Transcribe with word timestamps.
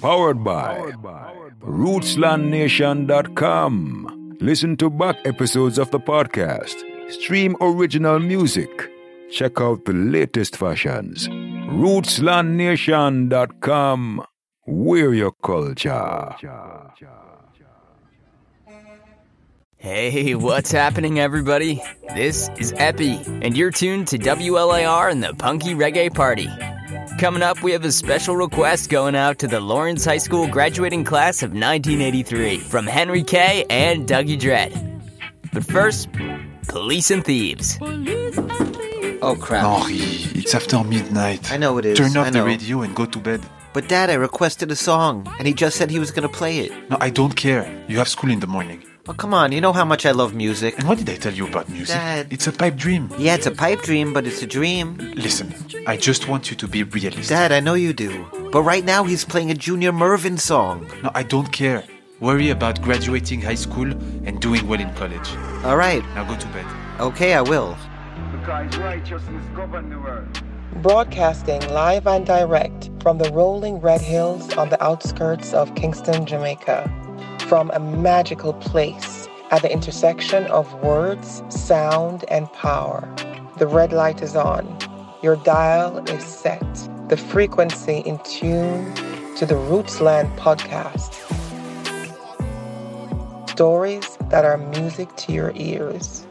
Powered 0.00 0.42
by 0.44 0.92
RootslandNation.com. 1.60 4.36
Listen 4.40 4.76
to 4.76 4.88
back 4.88 5.16
episodes 5.24 5.78
of 5.78 5.90
the 5.90 5.98
podcast. 5.98 6.76
Stream 7.10 7.56
original 7.60 8.20
music. 8.20 8.70
Check 9.32 9.60
out 9.60 9.84
the 9.84 9.92
latest 9.92 10.56
fashions. 10.56 11.26
RootslandNation.com. 11.28 14.24
We're 14.66 15.14
your 15.14 15.32
culture. 15.42 16.34
Hey, 19.76 20.34
what's 20.34 20.72
happening, 20.72 21.20
everybody? 21.20 21.80
This 22.14 22.48
is 22.58 22.72
Epi, 22.76 23.20
and 23.26 23.56
you're 23.56 23.70
tuned 23.70 24.08
to 24.08 24.18
WLAR 24.18 25.08
and 25.10 25.22
the 25.22 25.32
Punky 25.34 25.74
Reggae 25.74 26.12
Party. 26.12 26.48
Coming 27.18 27.42
up, 27.42 27.64
we 27.64 27.72
have 27.72 27.84
a 27.84 27.90
special 27.90 28.36
request 28.36 28.90
going 28.90 29.16
out 29.16 29.40
to 29.40 29.48
the 29.48 29.58
Lawrence 29.58 30.04
High 30.04 30.18
School 30.18 30.46
graduating 30.46 31.02
class 31.02 31.42
of 31.42 31.50
1983 31.50 32.58
from 32.58 32.86
Henry 32.86 33.24
K. 33.24 33.64
and 33.68 34.06
Dougie 34.06 34.38
Dread. 34.38 34.72
But 35.52 35.64
first, 35.64 36.08
Police 36.68 37.10
and 37.10 37.24
Thieves. 37.24 37.76
Oh 39.20 39.36
crap. 39.40 39.64
Oh, 39.64 39.82
Henri, 39.82 39.96
it's 40.38 40.54
after 40.54 40.84
midnight. 40.84 41.50
I 41.50 41.56
know 41.56 41.76
it 41.78 41.86
is. 41.86 41.98
Turn 41.98 42.16
off 42.16 42.32
the 42.32 42.44
radio 42.44 42.82
and 42.82 42.94
go 42.94 43.04
to 43.04 43.18
bed. 43.18 43.40
But 43.72 43.88
Dad, 43.88 44.10
I 44.10 44.14
requested 44.14 44.70
a 44.70 44.76
song, 44.76 45.26
and 45.38 45.48
he 45.48 45.54
just 45.54 45.76
said 45.76 45.90
he 45.90 45.98
was 45.98 46.12
gonna 46.12 46.28
play 46.28 46.60
it. 46.60 46.88
No, 46.88 46.98
I 47.00 47.10
don't 47.10 47.34
care. 47.34 47.66
You 47.88 47.98
have 47.98 48.06
school 48.06 48.30
in 48.30 48.38
the 48.38 48.46
morning. 48.46 48.84
Oh, 49.10 49.14
come 49.14 49.32
on, 49.32 49.52
you 49.52 49.60
know 49.62 49.72
how 49.72 49.86
much 49.86 50.04
I 50.04 50.10
love 50.10 50.34
music. 50.34 50.78
And 50.78 50.86
what 50.86 50.98
did 50.98 51.08
I 51.08 51.16
tell 51.16 51.32
you 51.32 51.46
about 51.46 51.68
music? 51.70 51.96
Dad. 51.96 52.26
It's 52.30 52.46
a 52.46 52.52
pipe 52.52 52.76
dream. 52.76 53.08
Yeah, 53.16 53.36
it's 53.36 53.46
a 53.46 53.50
pipe 53.50 53.80
dream, 53.80 54.12
but 54.12 54.26
it's 54.26 54.42
a 54.42 54.46
dream. 54.46 54.98
Listen, 55.16 55.54
I 55.86 55.96
just 55.96 56.28
want 56.28 56.50
you 56.50 56.56
to 56.58 56.68
be 56.68 56.82
realistic. 56.82 57.28
Dad, 57.28 57.50
I 57.50 57.60
know 57.60 57.72
you 57.72 57.94
do. 57.94 58.26
But 58.52 58.62
right 58.62 58.84
now 58.84 59.04
he's 59.04 59.24
playing 59.24 59.50
a 59.50 59.54
Junior 59.54 59.92
Murvin 59.92 60.38
song. 60.38 60.86
No, 61.02 61.10
I 61.14 61.22
don't 61.22 61.50
care. 61.50 61.84
Worry 62.20 62.50
about 62.50 62.82
graduating 62.82 63.40
high 63.40 63.54
school 63.54 63.90
and 64.26 64.40
doing 64.40 64.68
well 64.68 64.80
in 64.80 64.92
college. 64.94 65.30
Alright, 65.64 66.04
Now 66.14 66.24
go 66.24 66.36
to 66.38 66.46
bed. 66.48 66.66
okay, 67.00 67.32
I 67.32 67.40
will. 67.40 67.78
Because 68.32 68.76
righteousness 68.76 69.44
govern 69.56 69.88
the 69.88 69.98
world. 69.98 70.42
Broadcasting 70.82 71.60
live 71.70 72.06
and 72.06 72.26
direct 72.26 72.90
from 73.02 73.16
the 73.16 73.32
rolling 73.32 73.80
red 73.80 74.02
hills 74.02 74.52
on 74.54 74.68
the 74.68 74.82
outskirts 74.84 75.54
of 75.54 75.74
Kingston, 75.76 76.26
Jamaica. 76.26 76.92
From 77.48 77.70
a 77.70 77.80
magical 77.80 78.52
place 78.52 79.26
at 79.50 79.62
the 79.62 79.72
intersection 79.72 80.44
of 80.48 80.70
words, 80.82 81.42
sound, 81.48 82.26
and 82.28 82.52
power. 82.52 83.08
The 83.56 83.66
red 83.66 83.90
light 83.90 84.20
is 84.20 84.36
on. 84.36 84.66
Your 85.22 85.36
dial 85.36 86.06
is 86.10 86.22
set. 86.22 86.60
The 87.08 87.16
frequency 87.16 88.00
in 88.00 88.18
tune 88.18 88.94
to 89.36 89.46
the 89.46 89.54
Rootsland 89.54 90.36
podcast. 90.36 91.14
Stories 93.48 94.18
that 94.28 94.44
are 94.44 94.58
music 94.58 95.16
to 95.16 95.32
your 95.32 95.52
ears. 95.54 96.26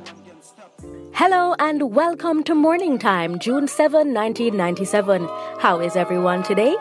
Hello 1.14 1.56
and 1.58 1.96
welcome 1.96 2.44
to 2.44 2.54
Morning 2.54 3.00
Time, 3.00 3.40
June 3.40 3.68
7, 3.68 4.14
1997. 4.14 5.28
How 5.58 5.80
is 5.80 5.96
everyone 5.96 6.44
today? 6.44 6.76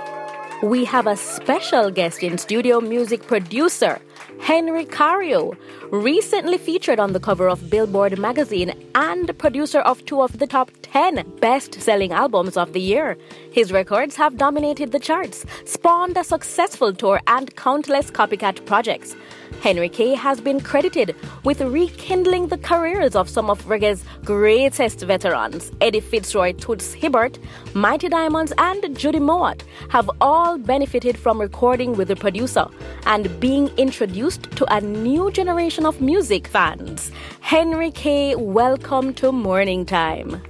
We 0.62 0.84
have 0.84 1.06
a 1.06 1.16
special 1.16 1.90
guest 1.90 2.22
in 2.22 2.38
studio 2.38 2.80
music 2.80 3.26
producer, 3.26 4.00
Henry 4.40 4.84
Cario, 4.84 5.56
recently 5.90 6.58
featured 6.58 7.00
on 7.00 7.12
the 7.12 7.20
cover 7.20 7.48
of 7.48 7.68
Billboard 7.70 8.18
magazine 8.18 8.72
and 8.94 9.36
producer 9.38 9.80
of 9.80 10.04
two 10.04 10.22
of 10.22 10.38
the 10.38 10.46
top 10.46 10.70
10 10.82 11.38
best 11.40 11.80
selling 11.80 12.12
albums 12.12 12.56
of 12.56 12.72
the 12.72 12.80
year. 12.80 13.16
His 13.50 13.72
records 13.72 14.16
have 14.16 14.36
dominated 14.36 14.92
the 14.92 15.00
charts, 15.00 15.44
spawned 15.64 16.16
a 16.16 16.24
successful 16.24 16.92
tour, 16.92 17.20
and 17.26 17.54
countless 17.56 18.10
copycat 18.10 18.64
projects. 18.66 19.16
Henry 19.60 19.88
Kay 19.88 20.14
has 20.14 20.40
been 20.40 20.60
credited 20.60 21.14
with 21.44 21.60
rekindling 21.60 22.48
the 22.48 22.58
careers 22.58 23.16
of 23.16 23.28
some 23.28 23.50
of 23.50 23.64
reggae's 23.64 24.04
greatest 24.24 25.00
veterans. 25.00 25.72
Edi 25.80 26.00
Fitzroy, 26.00 26.52
Toots 26.52 26.92
Hibbert, 26.92 27.38
Mighty 27.74 28.08
Diamonds, 28.08 28.52
and 28.58 28.96
Judy 28.96 29.18
Mowatt 29.18 29.62
have 29.88 30.10
all 30.20 30.58
benefited 30.58 31.18
from 31.18 31.40
recording 31.40 31.96
with 31.96 32.08
the 32.08 32.16
producer 32.16 32.66
and 33.06 33.40
being 33.40 33.68
introduced 33.76 34.50
to 34.52 34.64
a 34.74 34.80
new 34.80 35.30
generation 35.30 35.86
of 35.86 36.00
music 36.00 36.46
fans. 36.46 37.10
Henry 37.40 37.90
Kay, 37.90 38.34
welcome 38.36 39.14
to 39.14 39.32
Morning 39.32 39.84
Time. 39.84 40.42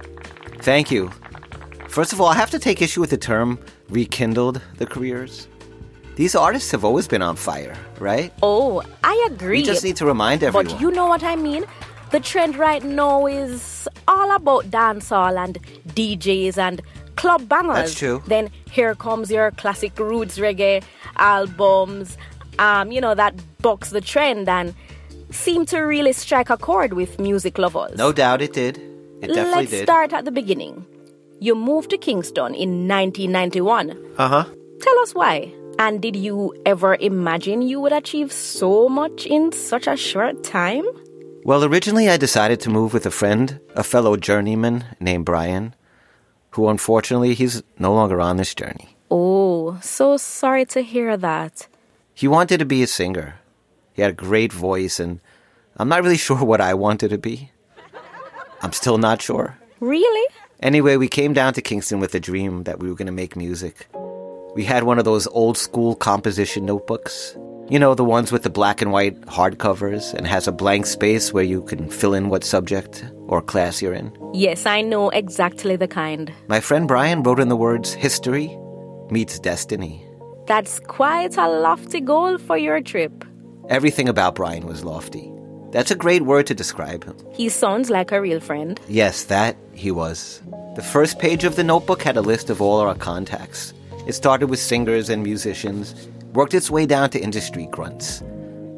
Thank 0.59 0.91
you. 0.91 1.11
First 1.87 2.13
of 2.13 2.21
all, 2.21 2.27
I 2.27 2.35
have 2.35 2.51
to 2.51 2.59
take 2.59 2.81
issue 2.81 3.01
with 3.01 3.09
the 3.09 3.17
term 3.17 3.59
rekindled 3.89 4.61
the 4.77 4.85
careers. 4.85 5.47
These 6.17 6.35
artists 6.35 6.71
have 6.71 6.83
always 6.83 7.07
been 7.07 7.21
on 7.21 7.35
fire, 7.35 7.77
right? 7.99 8.33
Oh, 8.41 8.81
I 9.03 9.27
agree. 9.29 9.59
We 9.59 9.63
just 9.63 9.83
need 9.83 9.97
to 9.97 10.05
remind 10.05 10.41
everyone. 10.41 10.65
But 10.65 10.81
you 10.81 10.89
know 10.89 11.05
what 11.05 11.21
I 11.21 11.35
mean? 11.35 11.63
The 12.09 12.19
trend 12.19 12.55
right 12.57 12.83
now 12.83 13.27
is 13.27 13.87
all 14.07 14.35
about 14.35 14.65
dancehall 14.71 15.37
and 15.37 15.59
DJs 15.89 16.57
and 16.57 16.81
club 17.17 17.47
bangers. 17.47 17.75
That's 17.75 17.93
true. 17.93 18.23
Then 18.25 18.49
here 18.71 18.95
comes 18.95 19.29
your 19.29 19.51
classic 19.51 19.99
roots 19.99 20.39
reggae 20.39 20.83
albums, 21.17 22.17
um, 22.57 22.91
you 22.91 22.99
know, 22.99 23.13
that 23.13 23.35
bucks 23.61 23.91
the 23.91 24.01
trend 24.01 24.49
and 24.49 24.73
seem 25.29 25.67
to 25.67 25.81
really 25.81 26.13
strike 26.13 26.49
a 26.49 26.57
chord 26.57 26.93
with 26.93 27.19
music 27.19 27.59
lovers. 27.59 27.95
no 27.95 28.11
doubt 28.11 28.41
it 28.41 28.53
did. 28.53 28.77
It 29.21 29.27
definitely 29.27 29.51
Let's 29.51 29.69
did. 29.71 29.83
start 29.83 30.13
at 30.13 30.25
the 30.25 30.31
beginning. 30.31 30.83
You 31.39 31.53
moved 31.53 31.91
to 31.91 31.97
Kingston 31.99 32.55
in 32.55 32.87
1991. 32.87 33.91
Uh 34.17 34.27
huh. 34.27 34.45
Tell 34.81 34.99
us 34.99 35.13
why. 35.13 35.53
And 35.79 36.01
did 36.01 36.15
you 36.15 36.55
ever 36.65 36.95
imagine 36.95 37.61
you 37.61 37.79
would 37.81 37.93
achieve 37.93 38.31
so 38.31 38.89
much 38.89 39.25
in 39.27 39.51
such 39.51 39.85
a 39.85 39.95
short 39.95 40.43
time? 40.43 40.85
Well, 41.43 41.63
originally 41.63 42.09
I 42.09 42.17
decided 42.17 42.59
to 42.61 42.69
move 42.69 42.93
with 42.93 43.05
a 43.05 43.11
friend, 43.11 43.59
a 43.75 43.83
fellow 43.83 44.17
journeyman 44.17 44.85
named 44.99 45.25
Brian, 45.25 45.75
who 46.51 46.67
unfortunately 46.67 47.35
he's 47.35 47.61
no 47.77 47.93
longer 47.93 48.19
on 48.19 48.37
this 48.37 48.55
journey. 48.55 48.97
Oh, 49.11 49.79
so 49.81 50.17
sorry 50.17 50.65
to 50.65 50.81
hear 50.81 51.15
that. 51.15 51.67
He 52.13 52.27
wanted 52.27 52.57
to 52.57 52.65
be 52.65 52.81
a 52.81 52.87
singer. 52.87 53.35
He 53.93 54.01
had 54.01 54.11
a 54.11 54.15
great 54.15 54.51
voice, 54.51 54.99
and 54.99 55.21
I'm 55.77 55.89
not 55.89 56.01
really 56.01 56.17
sure 56.27 56.43
what 56.43 56.59
I 56.59 56.73
wanted 56.73 57.11
to 57.11 57.17
be. 57.19 57.51
I'm 58.61 58.73
still 58.73 58.97
not 58.97 59.21
sure. 59.21 59.57
Really? 59.79 60.33
Anyway, 60.59 60.97
we 60.97 61.07
came 61.07 61.33
down 61.33 61.53
to 61.53 61.61
Kingston 61.61 61.99
with 61.99 62.15
a 62.15 62.19
dream 62.19 62.63
that 62.63 62.79
we 62.79 62.89
were 62.89 62.95
going 62.95 63.05
to 63.05 63.11
make 63.11 63.35
music. 63.35 63.87
We 64.57 64.63
had 64.63 64.85
one 64.85 64.97
of 64.97 65.05
those 65.05 65.27
old 65.27 65.55
school 65.55 65.93
composition 65.93 66.65
notebooks. 66.65 67.37
You 67.69 67.77
know, 67.77 67.93
the 67.93 68.03
ones 68.03 68.31
with 68.31 68.41
the 68.41 68.49
black 68.49 68.81
and 68.81 68.91
white 68.91 69.21
hardcovers 69.27 70.15
and 70.15 70.25
has 70.25 70.47
a 70.47 70.51
blank 70.51 70.87
space 70.87 71.31
where 71.31 71.43
you 71.43 71.61
can 71.61 71.91
fill 71.91 72.15
in 72.15 72.29
what 72.29 72.43
subject 72.43 73.05
or 73.27 73.39
class 73.39 73.83
you're 73.83 73.93
in. 73.93 74.11
Yes, 74.33 74.65
I 74.65 74.81
know 74.81 75.09
exactly 75.09 75.75
the 75.75 75.87
kind. 75.87 76.33
My 76.47 76.59
friend 76.59 76.87
Brian 76.87 77.21
wrote 77.21 77.39
in 77.39 77.49
the 77.49 77.55
words 77.55 77.93
history 77.93 78.47
meets 79.11 79.37
destiny. 79.37 80.03
That's 80.47 80.79
quite 80.79 81.37
a 81.37 81.47
lofty 81.47 82.01
goal 82.01 82.39
for 82.39 82.57
your 82.57 82.81
trip. 82.81 83.23
Everything 83.69 84.09
about 84.09 84.33
Brian 84.33 84.65
was 84.65 84.83
lofty. 84.83 85.31
That's 85.69 85.91
a 85.91 85.95
great 85.95 86.23
word 86.23 86.47
to 86.47 86.55
describe 86.55 87.03
him. 87.03 87.15
He 87.31 87.49
sounds 87.49 87.91
like 87.91 88.11
a 88.11 88.19
real 88.19 88.39
friend. 88.39 88.79
Yes, 88.87 89.25
that 89.25 89.55
he 89.73 89.91
was. 89.91 90.41
The 90.75 90.81
first 90.81 91.19
page 91.19 91.43
of 91.43 91.57
the 91.57 91.63
notebook 91.63 92.01
had 92.01 92.17
a 92.17 92.21
list 92.21 92.49
of 92.49 92.59
all 92.59 92.79
our 92.79 92.95
contacts. 92.95 93.75
It 94.07 94.15
started 94.15 94.47
with 94.47 94.59
singers 94.59 95.09
and 95.09 95.21
musicians, 95.21 96.07
worked 96.31 96.53
its 96.53 96.71
way 96.71 96.85
down 96.85 97.09
to 97.09 97.19
industry 97.19 97.67
grunts. 97.69 98.23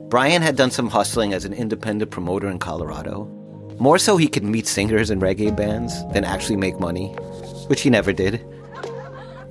Brian 0.07 0.41
had 0.41 0.55
done 0.55 0.71
some 0.71 0.89
hustling 0.89 1.33
as 1.33 1.45
an 1.45 1.53
independent 1.53 2.09
promoter 2.09 2.49
in 2.49 2.57
Colorado. 2.57 3.25
More 3.77 3.99
so 3.99 4.17
he 4.17 4.27
could 4.27 4.43
meet 4.43 4.65
singers 4.65 5.11
and 5.11 5.21
reggae 5.21 5.55
bands 5.55 6.03
than 6.13 6.23
actually 6.23 6.55
make 6.55 6.79
money, 6.79 7.09
which 7.67 7.81
he 7.81 7.91
never 7.91 8.11
did. 8.11 8.43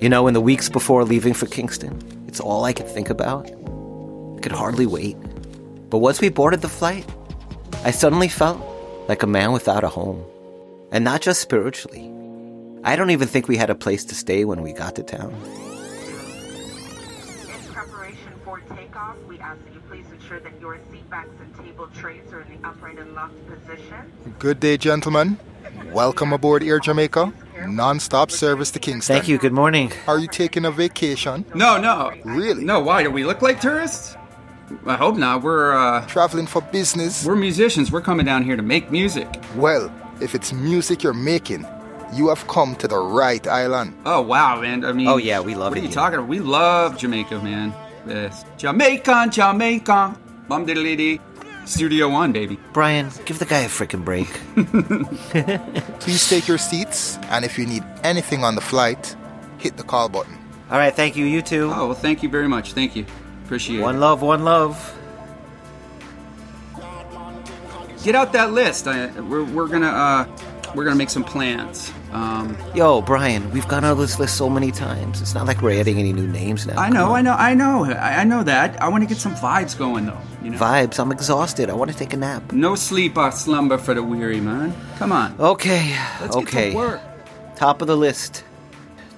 You 0.01 0.09
know, 0.09 0.27
in 0.27 0.33
the 0.33 0.41
weeks 0.41 0.67
before 0.67 1.05
leaving 1.05 1.33
for 1.33 1.45
Kingston, 1.45 1.97
it's 2.27 2.41
all 2.41 2.65
I 2.65 2.73
could 2.73 2.89
think 2.89 3.09
about. 3.09 3.49
I 3.49 4.41
could 4.41 4.51
hardly 4.51 4.85
wait. 4.85 5.15
But 5.89 5.99
once 5.99 6.19
we 6.19 6.27
boarded 6.27 6.59
the 6.59 6.67
flight, 6.67 7.05
I 7.85 7.91
suddenly 7.91 8.27
felt 8.27 8.59
like 9.07 9.23
a 9.23 9.27
man 9.27 9.53
without 9.53 9.85
a 9.85 9.87
home. 9.87 10.25
And 10.91 11.05
not 11.05 11.21
just 11.21 11.39
spiritually. 11.39 12.11
I 12.83 12.97
don't 12.97 13.11
even 13.11 13.29
think 13.29 13.47
we 13.47 13.55
had 13.55 13.69
a 13.69 13.75
place 13.75 14.03
to 14.05 14.15
stay 14.15 14.43
when 14.43 14.61
we 14.61 14.73
got 14.73 14.95
to 14.95 15.03
town. 15.03 15.33
For 19.13 19.27
we 19.27 19.39
ask 19.39 19.63
that 19.65 19.73
you 19.73 19.79
please 19.89 20.05
ensure 20.11 20.39
that 20.39 20.59
your 20.61 20.77
seat 20.91 21.09
backs 21.09 21.29
and 21.41 21.55
table 21.65 21.87
trays 21.95 22.21
are 22.31 22.41
in 22.41 22.61
the 22.61 22.67
upright 22.67 22.97
and 22.99 23.13
locked 23.13 23.33
position. 23.47 24.11
Good 24.39 24.59
day, 24.59 24.77
gentlemen. 24.77 25.39
Welcome 25.91 26.33
aboard 26.33 26.63
Air 26.63 26.79
Jamaica. 26.79 27.33
Non-stop 27.67 28.31
service 28.31 28.71
to 28.71 28.79
Kingston. 28.79 29.15
Thank 29.15 29.27
you. 29.27 29.37
Good 29.37 29.53
morning. 29.53 29.91
Are 30.07 30.17
you 30.19 30.27
taking 30.27 30.65
a 30.65 30.71
vacation? 30.71 31.45
No, 31.53 31.77
no. 31.79 32.13
Really? 32.23 32.63
No, 32.63 32.79
why? 32.79 33.03
Do 33.03 33.11
we 33.11 33.25
look 33.25 33.41
like 33.41 33.59
tourists? 33.59 34.15
I 34.85 34.95
hope 34.95 35.17
not. 35.17 35.41
We're 35.41 35.73
uh 35.75 36.05
Traveling 36.05 36.45
for 36.47 36.61
business? 36.61 37.25
we're 37.25 37.35
musicians. 37.35 37.91
We're 37.91 38.01
coming 38.01 38.25
down 38.25 38.43
here 38.43 38.55
to 38.55 38.61
make 38.61 38.91
music. 38.91 39.27
Well, 39.55 39.91
if 40.21 40.35
it's 40.35 40.53
music 40.53 41.01
you're 41.03 41.13
making, 41.13 41.65
you 42.13 42.29
have 42.29 42.47
come 42.47 42.75
to 42.77 42.87
the 42.87 42.97
right 42.99 43.45
island. 43.47 43.93
Oh 44.05 44.21
wow, 44.21 44.61
man. 44.61 44.85
I 44.85 44.93
mean 44.93 45.07
Oh, 45.07 45.17
yeah, 45.17 45.39
we 45.41 45.55
love 45.55 45.71
What 45.71 45.77
it 45.77 45.81
are 45.81 45.83
you 45.83 45.87
here. 45.89 45.95
talking 45.95 46.19
about? 46.19 46.29
We 46.29 46.39
love 46.39 46.97
Jamaica, 46.97 47.39
man. 47.41 47.73
Yes. 48.07 48.45
Jamaican, 48.57 49.31
Jamaican. 49.31 50.15
Bum 50.47 50.65
diddly 50.65 50.97
dee. 50.97 51.19
Studio 51.65 52.09
One, 52.09 52.31
baby. 52.31 52.57
Brian, 52.73 53.11
give 53.25 53.37
the 53.37 53.45
guy 53.45 53.59
a 53.59 53.67
freaking 53.67 54.03
break. 54.03 54.27
Please 55.99 56.27
take 56.27 56.47
your 56.47 56.57
seats, 56.57 57.17
and 57.29 57.45
if 57.45 57.59
you 57.59 57.65
need 57.67 57.83
anything 58.03 58.43
on 58.43 58.55
the 58.55 58.61
flight, 58.61 59.15
hit 59.59 59.77
the 59.77 59.83
call 59.83 60.09
button. 60.09 60.35
All 60.71 60.79
right, 60.79 60.93
thank 60.95 61.15
you. 61.15 61.25
You 61.25 61.43
too. 61.43 61.71
Oh, 61.75 61.87
well, 61.87 61.93
thank 61.93 62.23
you 62.23 62.29
very 62.29 62.47
much. 62.47 62.73
Thank 62.73 62.95
you. 62.95 63.05
Appreciate 63.45 63.81
One 63.81 63.95
it. 63.95 63.97
One 63.97 63.99
love, 63.99 64.21
one 64.23 64.43
love. 64.43 64.95
Get 68.03 68.15
out 68.15 68.33
that 68.33 68.51
list. 68.51 68.87
I, 68.87 69.07
we're, 69.21 69.43
we're 69.43 69.67
gonna 69.67 69.87
uh, 69.87 70.25
we're 70.73 70.85
gonna 70.85 70.95
make 70.95 71.09
some 71.09 71.23
plans. 71.23 71.91
Um, 72.11 72.57
Yo, 72.73 73.01
Brian, 73.01 73.51
we've 73.51 73.67
gone 73.67 73.85
over 73.85 74.01
this 74.01 74.17
list 74.19 74.35
so 74.35 74.49
many 74.49 74.71
times. 74.71 75.21
It's 75.21 75.35
not 75.35 75.45
like 75.45 75.61
we're 75.61 75.79
adding 75.79 75.99
any 75.99 76.11
new 76.11 76.27
names 76.27 76.65
now. 76.65 76.77
I 76.79 76.89
know, 76.89 77.13
I 77.13 77.21
know, 77.21 77.33
I 77.33 77.53
know, 77.53 77.85
I, 77.85 78.21
I 78.21 78.23
know 78.23 78.41
that. 78.43 78.81
I 78.81 78.87
want 78.87 79.03
to 79.03 79.07
get 79.07 79.17
some 79.17 79.35
vibes 79.35 79.77
going 79.77 80.07
though. 80.07 80.17
You 80.43 80.51
know, 80.51 80.57
Vibes, 80.57 80.99
I'm 80.99 81.11
exhausted. 81.11 81.69
I 81.69 81.73
want 81.73 81.91
to 81.91 81.97
take 81.97 82.13
a 82.13 82.17
nap. 82.17 82.51
no 82.51 82.73
sleep 82.75 83.17
or 83.17 83.31
slumber 83.31 83.77
for 83.77 83.93
the 83.93 84.01
weary, 84.01 84.39
man. 84.41 84.73
Come 84.97 85.11
on. 85.11 85.35
Okay, 85.39 85.95
Let's 86.21 86.35
get 86.35 86.47
to 86.47 86.57
okay. 86.57 86.73
work. 86.75 87.01
Top 87.55 87.81
of 87.81 87.87
the 87.87 87.97
list 87.97 88.43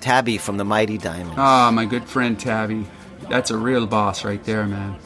Tabby 0.01 0.37
from 0.37 0.57
the 0.57 0.65
Mighty 0.65 0.97
Diamonds. 0.97 1.35
Ah, 1.37 1.71
my 1.71 1.85
good 1.85 2.03
friend 2.05 2.37
Tabby. 2.39 2.85
That's 3.29 3.51
a 3.51 3.57
real 3.57 3.85
boss 3.87 4.25
right 4.25 4.43
there, 4.43 4.65
man. 4.65 4.97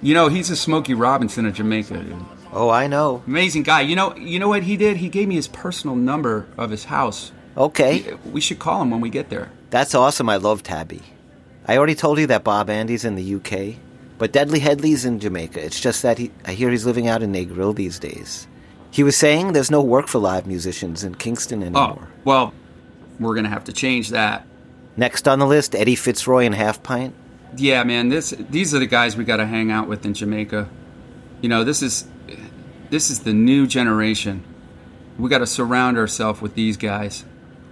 You 0.00 0.14
know, 0.14 0.28
he's 0.28 0.50
a 0.50 0.56
Smokey 0.56 0.94
Robinson 0.94 1.44
of 1.46 1.54
Jamaica, 1.54 1.98
dude. 1.98 2.24
Oh, 2.52 2.68
I 2.70 2.86
know. 2.86 3.22
Amazing 3.26 3.64
guy. 3.64 3.82
You 3.82 3.96
know, 3.96 4.14
you 4.16 4.38
know 4.38 4.48
what 4.48 4.62
he 4.62 4.76
did? 4.76 4.98
He 4.98 5.08
gave 5.08 5.28
me 5.28 5.34
his 5.34 5.48
personal 5.48 5.96
number 5.96 6.46
of 6.56 6.70
his 6.70 6.84
house. 6.84 7.32
Okay, 7.56 8.14
We 8.30 8.40
should 8.42 8.58
call 8.58 8.82
him 8.82 8.90
when 8.90 9.00
we 9.00 9.08
get 9.08 9.30
there. 9.30 9.50
that's 9.70 9.94
awesome. 9.94 10.28
I 10.28 10.36
love 10.36 10.62
Tabby. 10.62 11.02
I 11.66 11.76
already 11.78 11.94
told 11.94 12.18
you 12.18 12.26
that 12.28 12.44
Bob 12.44 12.68
Andy's 12.68 13.04
in 13.04 13.14
the 13.14 13.34
UK, 13.36 13.80
but 14.18 14.30
Deadly 14.32 14.60
Headley's 14.60 15.04
in 15.04 15.18
Jamaica. 15.20 15.64
It's 15.64 15.80
just 15.80 16.02
that 16.02 16.18
he, 16.18 16.30
I 16.44 16.52
hear 16.52 16.70
he's 16.70 16.84
living 16.86 17.08
out 17.08 17.22
in 17.22 17.32
Negril 17.32 17.74
these 17.74 17.98
days. 17.98 18.46
He 18.90 19.02
was 19.02 19.16
saying 19.16 19.52
there's 19.52 19.70
no 19.70 19.82
work 19.82 20.06
for 20.06 20.18
live 20.18 20.46
musicians 20.46 21.02
in 21.02 21.14
Kingston 21.16 21.62
oh, 21.62 21.66
anymore. 21.66 22.08
Oh, 22.08 22.20
well, 22.24 22.54
we're 23.18 23.34
gonna 23.34 23.48
have 23.48 23.64
to 23.64 23.72
change 23.72 24.10
that. 24.10 24.46
Next 24.96 25.26
on 25.26 25.38
the 25.38 25.46
list, 25.46 25.74
Edi 25.74 25.96
Fitzroy 25.96 26.44
and 26.44 26.54
Half 26.54 26.82
Pint. 26.82 27.14
Yeah, 27.56 27.84
man. 27.84 28.08
This 28.10 28.30
these 28.30 28.74
are 28.74 28.78
the 28.78 28.86
guys 28.86 29.16
we 29.16 29.24
got 29.24 29.36
to 29.38 29.46
hang 29.46 29.70
out 29.70 29.88
with 29.88 30.04
in 30.04 30.14
Jamaica. 30.14 30.68
You 31.40 31.48
know, 31.48 31.64
this 31.64 31.82
is 31.82 32.06
this 32.90 33.10
is 33.10 33.20
the 33.20 33.32
new 33.32 33.66
generation. 33.66 34.44
We 35.18 35.30
got 35.30 35.38
to 35.38 35.46
surround 35.46 35.98
ourselves 35.98 36.40
with 36.40 36.54
these 36.54 36.76
guys. 36.76 37.24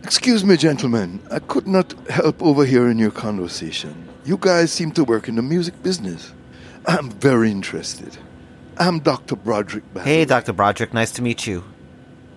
Excuse 0.02 0.44
me, 0.44 0.56
gentlemen. 0.56 1.20
I 1.30 1.38
could 1.38 1.66
not 1.66 1.92
help 2.08 2.42
overhearing 2.42 2.98
your 2.98 3.10
conversation. 3.10 4.08
You 4.24 4.36
guys 4.36 4.72
seem 4.72 4.92
to 4.92 5.04
work 5.04 5.28
in 5.28 5.36
the 5.36 5.42
music 5.42 5.82
business. 5.82 6.32
I'm 6.86 7.10
very 7.10 7.50
interested. 7.50 8.16
I'm 8.76 9.00
Dr. 9.00 9.36
Broderick 9.36 9.84
Bannon. 9.94 10.06
Hey, 10.06 10.24
Dr. 10.24 10.52
Broderick, 10.52 10.92
nice 10.92 11.12
to 11.12 11.22
meet 11.22 11.46
you. 11.46 11.64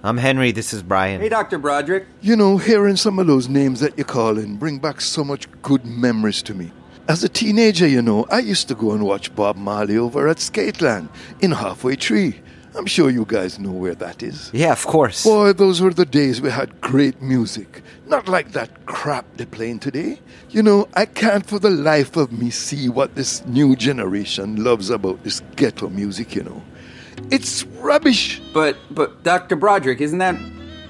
I'm 0.04 0.18
Henry, 0.18 0.52
this 0.52 0.74
is 0.74 0.84
Brian. 0.84 1.20
Hey, 1.20 1.30
Dr. 1.30 1.58
Broderick. 1.58 2.06
You 2.22 2.36
know, 2.36 2.58
hearing 2.58 2.96
some 2.96 3.20
of 3.20 3.28
those 3.28 3.50
names 3.50 3.80
that 3.80 3.98
you 3.98 4.06
call 4.06 4.38
in 4.38 4.58
bring 4.58 4.80
back 4.80 5.02
so 5.02 5.24
much 5.24 5.50
good 5.64 5.86
memories 5.86 6.42
to 6.44 6.54
me. 6.54 6.72
As 7.10 7.24
a 7.24 7.30
teenager, 7.30 7.88
you 7.88 8.02
know, 8.02 8.26
I 8.30 8.40
used 8.40 8.68
to 8.68 8.76
go 8.76 8.92
and 8.92 9.04
watch 9.04 9.34
Bob 9.36 9.56
Marley 9.56 9.98
over 9.98 10.28
at 10.28 10.38
Skateland 10.38 11.10
in 11.40 11.52
Halfway 11.52 11.96
Tree. 11.96 12.42
I'm 12.78 12.86
sure 12.86 13.10
you 13.10 13.26
guys 13.26 13.58
know 13.58 13.72
where 13.72 13.96
that 13.96 14.22
is. 14.22 14.52
Yeah, 14.54 14.72
of 14.72 14.86
course. 14.86 15.24
Boy, 15.24 15.54
those 15.54 15.82
were 15.82 15.94
the 15.94 16.06
days 16.06 16.42
we 16.42 16.52
had 16.52 16.80
great 16.80 17.22
music. 17.22 17.82
Not 18.06 18.28
like 18.28 18.52
that 18.52 18.86
crap 18.86 19.26
they're 19.36 19.48
playing 19.48 19.80
today. 19.80 20.20
You 20.52 20.62
know, 20.62 20.88
I 20.94 21.06
can't 21.06 21.46
for 21.46 21.58
the 21.58 21.72
life 21.72 22.16
of 22.16 22.32
me 22.32 22.52
see 22.52 22.88
what 22.88 23.16
this 23.16 23.44
new 23.48 23.76
generation 23.76 24.64
loves 24.64 24.92
about 24.92 25.24
this 25.24 25.42
ghetto 25.56 25.90
music, 25.90 26.36
you 26.36 26.44
know. 26.44 26.62
It's 27.32 27.64
rubbish. 27.82 28.42
But 28.54 28.78
but 28.92 29.24
Dr. 29.24 29.56
Broderick, 29.56 30.00
isn't 30.00 30.20
that 30.20 30.40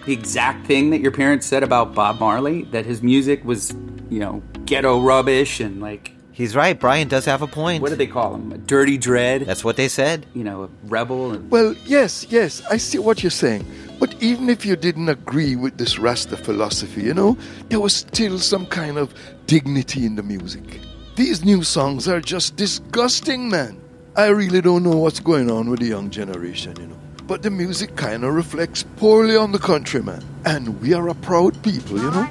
the 0.06 0.14
exact 0.14 0.68
thing 0.68 0.90
that 0.90 1.00
your 1.00 1.12
parents 1.12 1.46
said 1.48 1.64
about 1.64 1.96
Bob 1.96 2.20
Marley? 2.20 2.64
That 2.66 2.86
his 2.86 3.02
music 3.02 3.46
was, 3.46 3.74
you 4.10 4.20
know, 4.20 4.44
ghetto 4.66 5.00
rubbish 5.00 5.62
and 5.62 5.82
like 5.82 6.12
He's 6.38 6.56
right, 6.56 6.80
Brian 6.80 7.08
does 7.08 7.26
have 7.26 7.42
a 7.42 7.48
point. 7.48 7.82
what 7.82 7.90
do 7.90 7.96
they 7.96 8.06
call 8.06 8.36
him? 8.36 8.52
A 8.52 8.60
dirty 8.60 9.00
dread? 9.00 9.42
That's 9.42 9.64
what 9.64 9.76
they 9.76 9.88
said. 9.88 10.28
You 10.36 10.44
know, 10.44 10.66
a 10.66 10.70
rebel. 10.84 11.32
And, 11.32 11.50
Well, 11.50 11.74
yes, 11.84 12.28
yes, 12.30 12.62
I 12.70 12.78
see 12.78 13.00
what 13.00 13.24
you're 13.24 13.32
saying. 13.32 13.66
But 14.00 14.14
even 14.22 14.48
if 14.48 14.64
you 14.64 14.76
didn't 14.76 15.10
agree 15.10 15.56
with 15.56 15.80
this 15.80 15.98
Rasta 15.98 16.38
philosophy, 16.38 17.02
you 17.02 17.16
know, 17.16 17.36
there 17.70 17.80
was 17.80 17.96
still 17.96 18.38
some 18.38 18.68
kind 18.68 19.00
of 19.00 19.16
dignity 19.48 20.06
in 20.06 20.16
the 20.16 20.22
music. 20.22 20.80
These 21.16 21.44
new 21.44 21.64
songs 21.64 22.08
are 22.08 22.22
just 22.22 22.56
disgusting, 22.56 23.50
man. 23.50 23.82
I 24.16 24.28
really 24.28 24.62
don't 24.62 24.84
know 24.84 24.96
what's 24.96 25.20
going 25.20 25.50
on 25.50 25.72
with 25.72 25.80
the 25.80 25.88
young 25.88 26.12
generation, 26.12 26.76
you 26.80 26.86
know. 26.86 27.00
But 27.26 27.42
the 27.42 27.50
music 27.50 27.96
kind 27.96 28.24
of 28.24 28.36
reflects 28.36 28.84
poorly 28.98 29.36
on 29.36 29.54
the 29.54 29.60
country, 29.60 30.04
man. 30.04 30.24
And 30.46 30.80
we 30.82 30.94
are 30.94 31.10
a 31.10 31.16
proud 31.16 31.64
people, 31.64 31.98
you 31.98 32.12
know. 32.12 32.30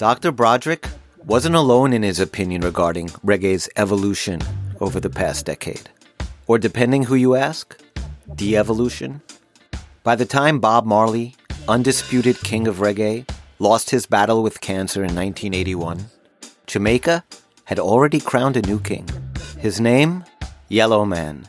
Dr. 0.00 0.32
Broderick 0.32 0.88
wasn't 1.26 1.54
alone 1.54 1.92
in 1.92 2.02
his 2.02 2.20
opinion 2.20 2.62
regarding 2.62 3.08
reggae's 3.22 3.68
evolution 3.76 4.40
over 4.80 4.98
the 4.98 5.10
past 5.10 5.44
decade. 5.44 5.90
Or 6.46 6.58
depending 6.58 7.02
who 7.02 7.16
you 7.16 7.34
ask, 7.34 7.78
de 8.34 8.56
evolution. 8.56 9.20
By 10.02 10.16
the 10.16 10.24
time 10.24 10.58
Bob 10.58 10.86
Marley, 10.86 11.36
undisputed 11.68 12.40
king 12.40 12.66
of 12.66 12.76
reggae, 12.76 13.28
lost 13.58 13.90
his 13.90 14.06
battle 14.06 14.42
with 14.42 14.62
cancer 14.62 15.00
in 15.00 15.14
1981, 15.14 16.06
Jamaica 16.66 17.22
had 17.64 17.78
already 17.78 18.20
crowned 18.20 18.56
a 18.56 18.62
new 18.62 18.80
king. 18.80 19.06
His 19.58 19.82
name? 19.82 20.24
Yellowman, 20.70 21.46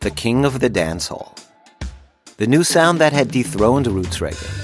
the 0.00 0.10
king 0.10 0.46
of 0.46 0.60
the 0.60 0.70
dance 0.70 1.08
hall. 1.08 1.34
The 2.38 2.46
new 2.46 2.64
sound 2.64 2.98
that 3.02 3.12
had 3.12 3.30
dethroned 3.30 3.86
roots 3.88 4.20
reggae 4.20 4.63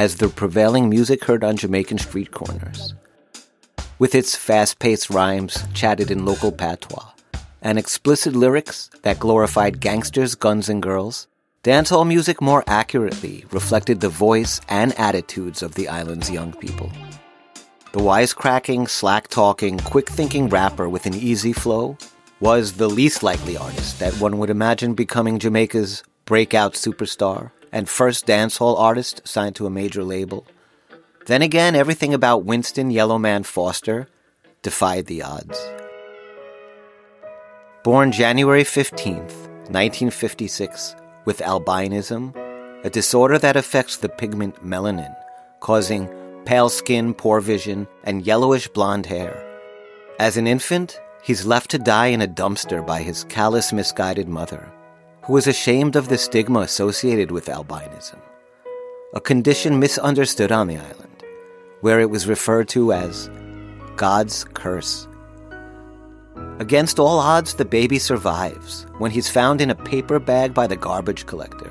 as 0.00 0.16
the 0.16 0.30
prevailing 0.30 0.88
music 0.88 1.22
heard 1.26 1.44
on 1.44 1.58
Jamaican 1.58 1.98
street 1.98 2.30
corners. 2.30 2.94
With 3.98 4.14
its 4.14 4.34
fast 4.34 4.78
paced 4.78 5.10
rhymes 5.10 5.62
chatted 5.74 6.10
in 6.10 6.24
local 6.24 6.50
patois 6.50 7.10
and 7.60 7.78
explicit 7.78 8.34
lyrics 8.34 8.88
that 9.02 9.18
glorified 9.18 9.78
gangsters, 9.78 10.34
guns, 10.34 10.70
and 10.70 10.82
girls, 10.82 11.28
dancehall 11.62 12.06
music 12.06 12.40
more 12.40 12.64
accurately 12.66 13.44
reflected 13.50 14.00
the 14.00 14.08
voice 14.08 14.58
and 14.70 14.98
attitudes 14.98 15.62
of 15.62 15.74
the 15.74 15.86
island's 15.86 16.30
young 16.30 16.54
people. 16.54 16.90
The 17.92 17.98
wisecracking, 17.98 18.88
slack 18.88 19.28
talking, 19.28 19.76
quick 19.80 20.08
thinking 20.08 20.48
rapper 20.48 20.88
with 20.88 21.04
an 21.04 21.14
easy 21.14 21.52
flow 21.52 21.98
was 22.40 22.72
the 22.72 22.88
least 22.88 23.22
likely 23.22 23.58
artist 23.58 23.98
that 23.98 24.14
one 24.14 24.38
would 24.38 24.48
imagine 24.48 24.94
becoming 24.94 25.38
Jamaica's 25.38 26.02
breakout 26.24 26.72
superstar 26.72 27.50
and 27.72 27.88
first 27.88 28.26
dancehall 28.26 28.78
artist 28.78 29.26
signed 29.26 29.56
to 29.56 29.66
a 29.66 29.70
major 29.70 30.02
label. 30.02 30.46
Then 31.26 31.42
again, 31.42 31.74
everything 31.74 32.14
about 32.14 32.44
Winston 32.44 32.90
Yellowman 32.90 33.44
Foster 33.44 34.08
defied 34.62 35.06
the 35.06 35.22
odds. 35.22 35.58
Born 37.84 38.12
January 38.12 38.64
15th, 38.64 39.48
1956, 39.70 40.96
with 41.24 41.38
albinism, 41.38 42.34
a 42.84 42.90
disorder 42.90 43.38
that 43.38 43.56
affects 43.56 43.98
the 43.98 44.08
pigment 44.08 44.64
melanin, 44.64 45.14
causing 45.60 46.08
pale 46.44 46.68
skin, 46.68 47.14
poor 47.14 47.40
vision, 47.40 47.86
and 48.04 48.26
yellowish 48.26 48.68
blonde 48.68 49.06
hair. 49.06 49.46
As 50.18 50.36
an 50.36 50.46
infant, 50.46 51.00
he's 51.22 51.46
left 51.46 51.70
to 51.70 51.78
die 51.78 52.06
in 52.08 52.22
a 52.22 52.28
dumpster 52.28 52.84
by 52.84 53.02
his 53.02 53.24
callous, 53.24 53.72
misguided 53.72 54.28
mother, 54.28 54.70
who 55.30 55.36
is 55.36 55.46
ashamed 55.46 55.94
of 55.94 56.08
the 56.08 56.18
stigma 56.18 56.58
associated 56.58 57.30
with 57.30 57.46
albinism, 57.46 58.18
a 59.14 59.20
condition 59.20 59.78
misunderstood 59.78 60.50
on 60.50 60.66
the 60.66 60.76
island, 60.76 61.24
where 61.82 62.00
it 62.00 62.10
was 62.10 62.26
referred 62.26 62.68
to 62.68 62.92
as 62.92 63.30
God's 63.94 64.42
curse. 64.54 65.06
Against 66.58 66.98
all 66.98 67.20
odds, 67.20 67.54
the 67.54 67.64
baby 67.64 67.96
survives 67.96 68.88
when 68.98 69.12
he's 69.12 69.30
found 69.30 69.60
in 69.60 69.70
a 69.70 69.74
paper 69.76 70.18
bag 70.18 70.52
by 70.52 70.66
the 70.66 70.74
garbage 70.74 71.26
collector 71.26 71.70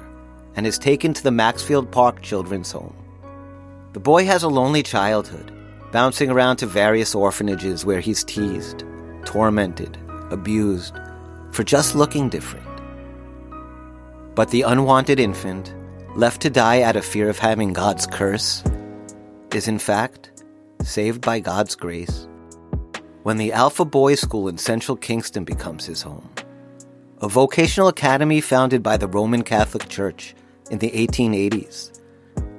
and 0.55 0.65
is 0.65 0.79
taken 0.79 1.13
to 1.13 1.21
the 1.21 1.29
Maxfield 1.29 1.91
Park 1.91 2.21
Children's 2.21 2.71
Home. 2.71 2.95
The 3.91 3.99
boy 3.99 4.23
has 4.23 4.43
a 4.43 4.47
lonely 4.47 4.83
childhood, 4.83 5.51
bouncing 5.91 6.29
around 6.29 6.55
to 6.57 6.65
various 6.65 7.13
orphanages 7.13 7.83
where 7.83 7.99
he's 7.99 8.23
teased, 8.23 8.85
tormented, 9.25 9.97
abused, 10.31 10.95
for 11.51 11.65
just 11.65 11.93
looking 11.93 12.29
different. 12.29 12.68
But 14.39 14.51
the 14.51 14.61
unwanted 14.61 15.19
infant, 15.19 15.75
left 16.15 16.41
to 16.43 16.49
die 16.49 16.83
out 16.83 16.95
of 16.95 17.03
fear 17.03 17.27
of 17.29 17.37
having 17.37 17.73
God's 17.73 18.07
curse, 18.07 18.63
is 19.53 19.67
in 19.67 19.79
fact 19.79 20.31
saved 20.81 21.19
by 21.19 21.41
God's 21.41 21.75
grace 21.75 22.25
when 23.23 23.35
the 23.35 23.51
Alpha 23.51 23.83
Boys 23.83 24.21
School 24.21 24.47
in 24.47 24.57
central 24.57 24.95
Kingston 24.95 25.43
becomes 25.43 25.85
his 25.85 26.01
home. 26.01 26.29
A 27.21 27.27
vocational 27.27 27.89
academy 27.89 28.39
founded 28.39 28.81
by 28.81 28.95
the 28.95 29.09
Roman 29.09 29.43
Catholic 29.43 29.89
Church 29.89 30.33
in 30.71 30.79
the 30.79 30.91
1880s. 30.91 31.99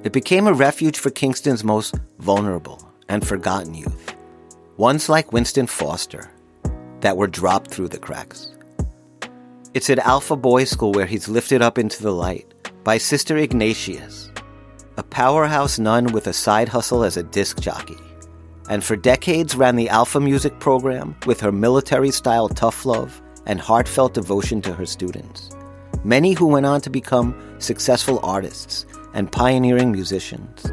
It 0.03 0.13
became 0.13 0.45
a 0.45 0.53
refuge 0.53 0.99
for 0.99 1.09
Kingston's 1.09 1.63
most 1.63 1.95
vulnerable 2.19 2.79
and 3.09 3.27
forgotten 3.27 3.73
youth. 3.73 4.13
ones 4.77 5.09
like 5.09 5.33
Winston 5.33 5.65
Foster, 5.65 6.29
that 6.99 7.17
were 7.17 7.25
dropped 7.25 7.71
through 7.71 7.87
the 7.87 7.97
cracks. 7.97 8.55
It's 9.73 9.89
at 9.89 9.99
Alpha 9.99 10.35
Boys 10.35 10.69
School 10.69 10.91
where 10.91 11.05
he's 11.05 11.29
lifted 11.29 11.61
up 11.61 11.77
into 11.77 12.03
the 12.03 12.11
light 12.11 12.45
by 12.83 12.97
Sister 12.97 13.37
Ignatius, 13.37 14.29
a 14.97 15.03
powerhouse 15.03 15.79
nun 15.79 16.11
with 16.11 16.27
a 16.27 16.33
side 16.33 16.67
hustle 16.67 17.05
as 17.05 17.15
a 17.15 17.23
disc 17.23 17.61
jockey, 17.61 17.97
and 18.69 18.83
for 18.83 18.97
decades 18.97 19.55
ran 19.55 19.77
the 19.77 19.87
Alpha 19.87 20.19
Music 20.19 20.59
program 20.59 21.15
with 21.25 21.39
her 21.39 21.53
military 21.53 22.11
style 22.11 22.49
tough 22.49 22.85
love 22.85 23.21
and 23.45 23.61
heartfelt 23.61 24.13
devotion 24.13 24.61
to 24.61 24.73
her 24.73 24.85
students. 24.85 25.51
Many 26.03 26.33
who 26.33 26.47
went 26.47 26.65
on 26.65 26.81
to 26.81 26.89
become 26.89 27.33
successful 27.59 28.19
artists 28.23 28.85
and 29.13 29.31
pioneering 29.31 29.93
musicians. 29.93 30.65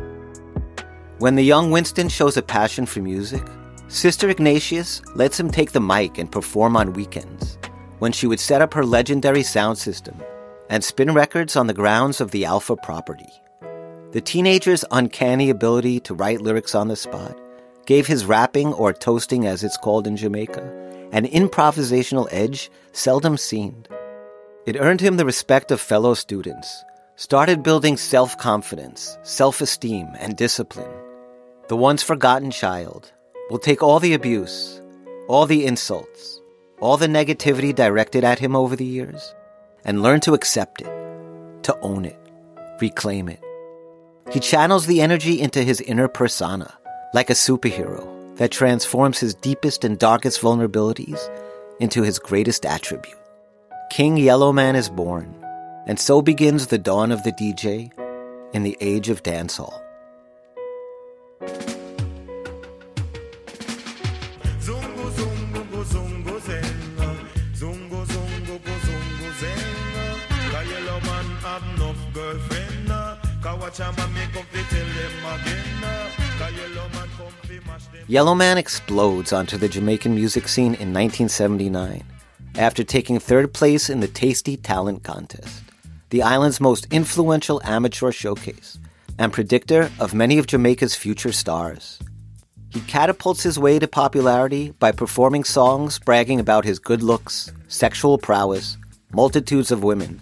When 1.18 1.36
the 1.36 1.44
young 1.44 1.70
Winston 1.70 2.08
shows 2.08 2.36
a 2.36 2.42
passion 2.42 2.84
for 2.84 3.00
music, 3.00 3.46
Sister 3.86 4.28
Ignatius 4.28 5.02
lets 5.14 5.38
him 5.38 5.52
take 5.52 5.70
the 5.70 5.80
mic 5.80 6.18
and 6.18 6.32
perform 6.32 6.76
on 6.76 6.94
weekends, 6.94 7.58
when 7.98 8.12
she 8.12 8.26
would 8.26 8.40
set 8.40 8.62
up 8.62 8.74
her 8.74 8.84
legendary 8.84 9.42
sound 9.42 9.78
system 9.78 10.22
and 10.70 10.84
spin 10.84 11.14
records 11.14 11.56
on 11.56 11.66
the 11.66 11.74
grounds 11.74 12.20
of 12.20 12.30
the 12.30 12.44
Alpha 12.44 12.76
property. 12.76 13.32
The 14.12 14.20
teenager's 14.20 14.84
uncanny 14.90 15.50
ability 15.50 16.00
to 16.00 16.14
write 16.14 16.40
lyrics 16.40 16.74
on 16.74 16.88
the 16.88 16.96
spot 16.96 17.38
gave 17.86 18.06
his 18.06 18.26
rapping, 18.26 18.72
or 18.74 18.92
toasting 18.92 19.46
as 19.46 19.64
it's 19.64 19.78
called 19.78 20.06
in 20.06 20.14
Jamaica, 20.14 21.08
an 21.10 21.24
improvisational 21.24 22.28
edge 22.30 22.70
seldom 22.92 23.38
seen. 23.38 23.86
It 24.66 24.76
earned 24.78 25.00
him 25.00 25.16
the 25.16 25.24
respect 25.24 25.70
of 25.70 25.80
fellow 25.80 26.12
students, 26.12 26.84
started 27.16 27.62
building 27.62 27.96
self 27.96 28.36
confidence, 28.36 29.16
self 29.22 29.62
esteem, 29.62 30.08
and 30.18 30.36
discipline. 30.36 30.92
The 31.68 31.76
once 31.76 32.02
forgotten 32.02 32.50
child 32.50 33.10
will 33.48 33.58
take 33.58 33.82
all 33.82 34.00
the 34.00 34.12
abuse, 34.12 34.82
all 35.26 35.46
the 35.46 35.64
insults, 35.64 36.37
all 36.80 36.96
the 36.96 37.06
negativity 37.06 37.74
directed 37.74 38.24
at 38.24 38.38
him 38.38 38.54
over 38.54 38.76
the 38.76 38.84
years, 38.84 39.34
and 39.84 40.02
learn 40.02 40.20
to 40.20 40.34
accept 40.34 40.80
it, 40.80 41.62
to 41.62 41.76
own 41.80 42.04
it, 42.04 42.18
reclaim 42.80 43.28
it. 43.28 43.42
He 44.30 44.40
channels 44.40 44.86
the 44.86 45.00
energy 45.00 45.40
into 45.40 45.62
his 45.62 45.80
inner 45.80 46.08
persona, 46.08 46.72
like 47.14 47.30
a 47.30 47.34
superhero 47.34 48.36
that 48.36 48.50
transforms 48.50 49.18
his 49.18 49.34
deepest 49.34 49.84
and 49.84 49.98
darkest 49.98 50.40
vulnerabilities 50.40 51.20
into 51.80 52.02
his 52.02 52.18
greatest 52.18 52.66
attribute. 52.66 53.16
King 53.90 54.16
Yellowman 54.16 54.76
is 54.76 54.88
born, 54.90 55.34
and 55.86 55.98
so 55.98 56.20
begins 56.20 56.66
the 56.66 56.78
dawn 56.78 57.10
of 57.10 57.22
the 57.22 57.32
DJ 57.32 57.90
in 58.52 58.62
the 58.62 58.76
age 58.80 59.08
of 59.08 59.22
dancehall. 59.22 59.82
Yellowman 78.08 78.58
explodes 78.58 79.32
onto 79.32 79.56
the 79.56 79.68
Jamaican 79.68 80.14
music 80.16 80.48
scene 80.48 80.74
in 80.74 80.92
1979 80.92 82.02
after 82.56 82.82
taking 82.82 83.20
third 83.20 83.54
place 83.54 83.88
in 83.88 84.00
the 84.00 84.08
Tastee 84.08 84.60
Talent 84.60 85.04
Contest, 85.04 85.62
the 86.10 86.24
island's 86.24 86.60
most 86.60 86.88
influential 86.90 87.60
amateur 87.62 88.10
showcase 88.10 88.80
and 89.16 89.32
predictor 89.32 89.92
of 90.00 90.12
many 90.12 90.38
of 90.38 90.48
Jamaica's 90.48 90.96
future 90.96 91.30
stars. 91.30 92.00
He 92.70 92.80
catapults 92.80 93.44
his 93.44 93.60
way 93.60 93.78
to 93.78 93.86
popularity 93.86 94.70
by 94.80 94.90
performing 94.90 95.44
songs 95.44 96.00
bragging 96.00 96.40
about 96.40 96.64
his 96.64 96.80
good 96.80 97.02
looks, 97.02 97.52
sexual 97.68 98.18
prowess, 98.18 98.76
multitudes 99.12 99.70
of 99.70 99.84
women, 99.84 100.20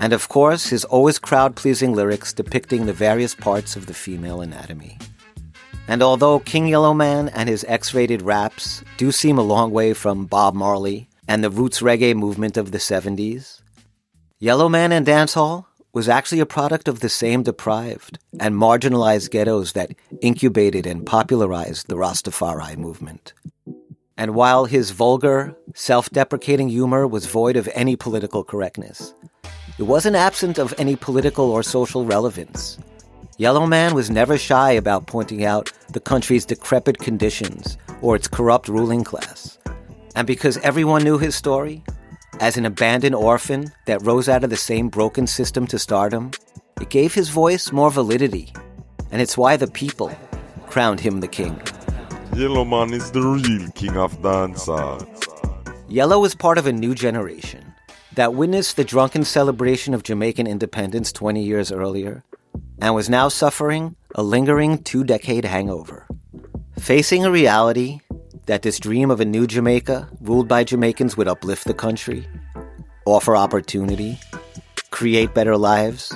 and 0.00 0.12
of 0.12 0.28
course, 0.28 0.68
his 0.68 0.84
always 0.84 1.18
crowd 1.18 1.56
pleasing 1.56 1.94
lyrics 1.94 2.32
depicting 2.32 2.86
the 2.86 2.92
various 2.92 3.34
parts 3.34 3.76
of 3.76 3.86
the 3.86 3.94
female 3.94 4.40
anatomy. 4.40 4.98
And 5.88 6.02
although 6.02 6.40
King 6.40 6.66
Yellowman 6.66 7.30
and 7.30 7.48
his 7.48 7.64
X 7.66 7.94
rated 7.94 8.22
raps 8.22 8.84
do 8.98 9.10
seem 9.10 9.38
a 9.38 9.42
long 9.42 9.70
way 9.70 9.94
from 9.94 10.26
Bob 10.26 10.54
Marley 10.54 11.08
and 11.26 11.42
the 11.42 11.50
roots 11.50 11.80
reggae 11.80 12.14
movement 12.14 12.56
of 12.56 12.70
the 12.70 12.78
70s, 12.78 13.62
Yellowman 14.38 14.92
and 14.92 15.06
Dancehall 15.06 15.64
was 15.92 16.08
actually 16.08 16.40
a 16.40 16.46
product 16.46 16.86
of 16.86 17.00
the 17.00 17.08
same 17.08 17.42
deprived 17.42 18.18
and 18.38 18.54
marginalized 18.54 19.30
ghettos 19.30 19.72
that 19.72 19.90
incubated 20.20 20.86
and 20.86 21.06
popularized 21.06 21.88
the 21.88 21.96
Rastafari 21.96 22.76
movement. 22.76 23.32
And 24.16 24.34
while 24.34 24.66
his 24.66 24.90
vulgar, 24.90 25.56
self 25.74 26.10
deprecating 26.10 26.68
humor 26.68 27.06
was 27.06 27.26
void 27.26 27.56
of 27.56 27.68
any 27.74 27.96
political 27.96 28.44
correctness, 28.44 29.14
it 29.78 29.84
wasn't 29.84 30.16
absent 30.16 30.58
of 30.58 30.74
any 30.76 30.96
political 30.96 31.52
or 31.52 31.62
social 31.62 32.04
relevance. 32.04 32.78
Yellowman 33.36 33.94
was 33.94 34.10
never 34.10 34.36
shy 34.36 34.72
about 34.72 35.06
pointing 35.06 35.44
out 35.44 35.70
the 35.92 36.00
country's 36.00 36.44
decrepit 36.44 36.98
conditions 36.98 37.78
or 38.02 38.16
its 38.16 38.26
corrupt 38.26 38.68
ruling 38.68 39.04
class. 39.04 39.56
And 40.16 40.26
because 40.26 40.56
everyone 40.58 41.04
knew 41.04 41.16
his 41.16 41.36
story, 41.36 41.84
as 42.40 42.56
an 42.56 42.66
abandoned 42.66 43.14
orphan 43.14 43.72
that 43.86 44.02
rose 44.02 44.28
out 44.28 44.42
of 44.42 44.50
the 44.50 44.56
same 44.56 44.88
broken 44.88 45.28
system 45.28 45.64
to 45.68 45.78
stardom, 45.78 46.32
it 46.80 46.90
gave 46.90 47.14
his 47.14 47.28
voice 47.28 47.70
more 47.70 47.92
validity. 47.92 48.52
And 49.12 49.22
it's 49.22 49.38
why 49.38 49.56
the 49.56 49.68
people 49.68 50.10
crowned 50.66 50.98
him 50.98 51.20
the 51.20 51.28
king. 51.28 51.60
Yellowman 52.34 52.92
is 52.92 53.12
the 53.12 53.22
real 53.22 53.70
king 53.76 53.96
of 53.96 54.20
dancers. 54.22 55.04
Yellow 55.88 56.24
is 56.24 56.34
part 56.34 56.58
of 56.58 56.66
a 56.66 56.72
new 56.72 56.96
generation 56.96 57.67
that 58.18 58.34
witnessed 58.34 58.74
the 58.74 58.82
drunken 58.82 59.22
celebration 59.22 59.94
of 59.94 60.02
Jamaican 60.02 60.48
independence 60.48 61.12
20 61.12 61.40
years 61.40 61.70
earlier 61.70 62.24
and 62.82 62.92
was 62.92 63.08
now 63.08 63.28
suffering 63.28 63.94
a 64.16 64.24
lingering 64.24 64.82
two 64.82 65.04
decade 65.04 65.44
hangover. 65.44 66.04
Facing 66.80 67.24
a 67.24 67.30
reality 67.30 68.00
that 68.46 68.62
this 68.62 68.80
dream 68.80 69.12
of 69.12 69.20
a 69.20 69.24
new 69.24 69.46
Jamaica, 69.46 70.08
ruled 70.20 70.48
by 70.48 70.64
Jamaicans, 70.64 71.16
would 71.16 71.28
uplift 71.28 71.64
the 71.64 71.74
country, 71.74 72.26
offer 73.06 73.36
opportunity, 73.36 74.18
create 74.90 75.32
better 75.32 75.56
lives, 75.56 76.12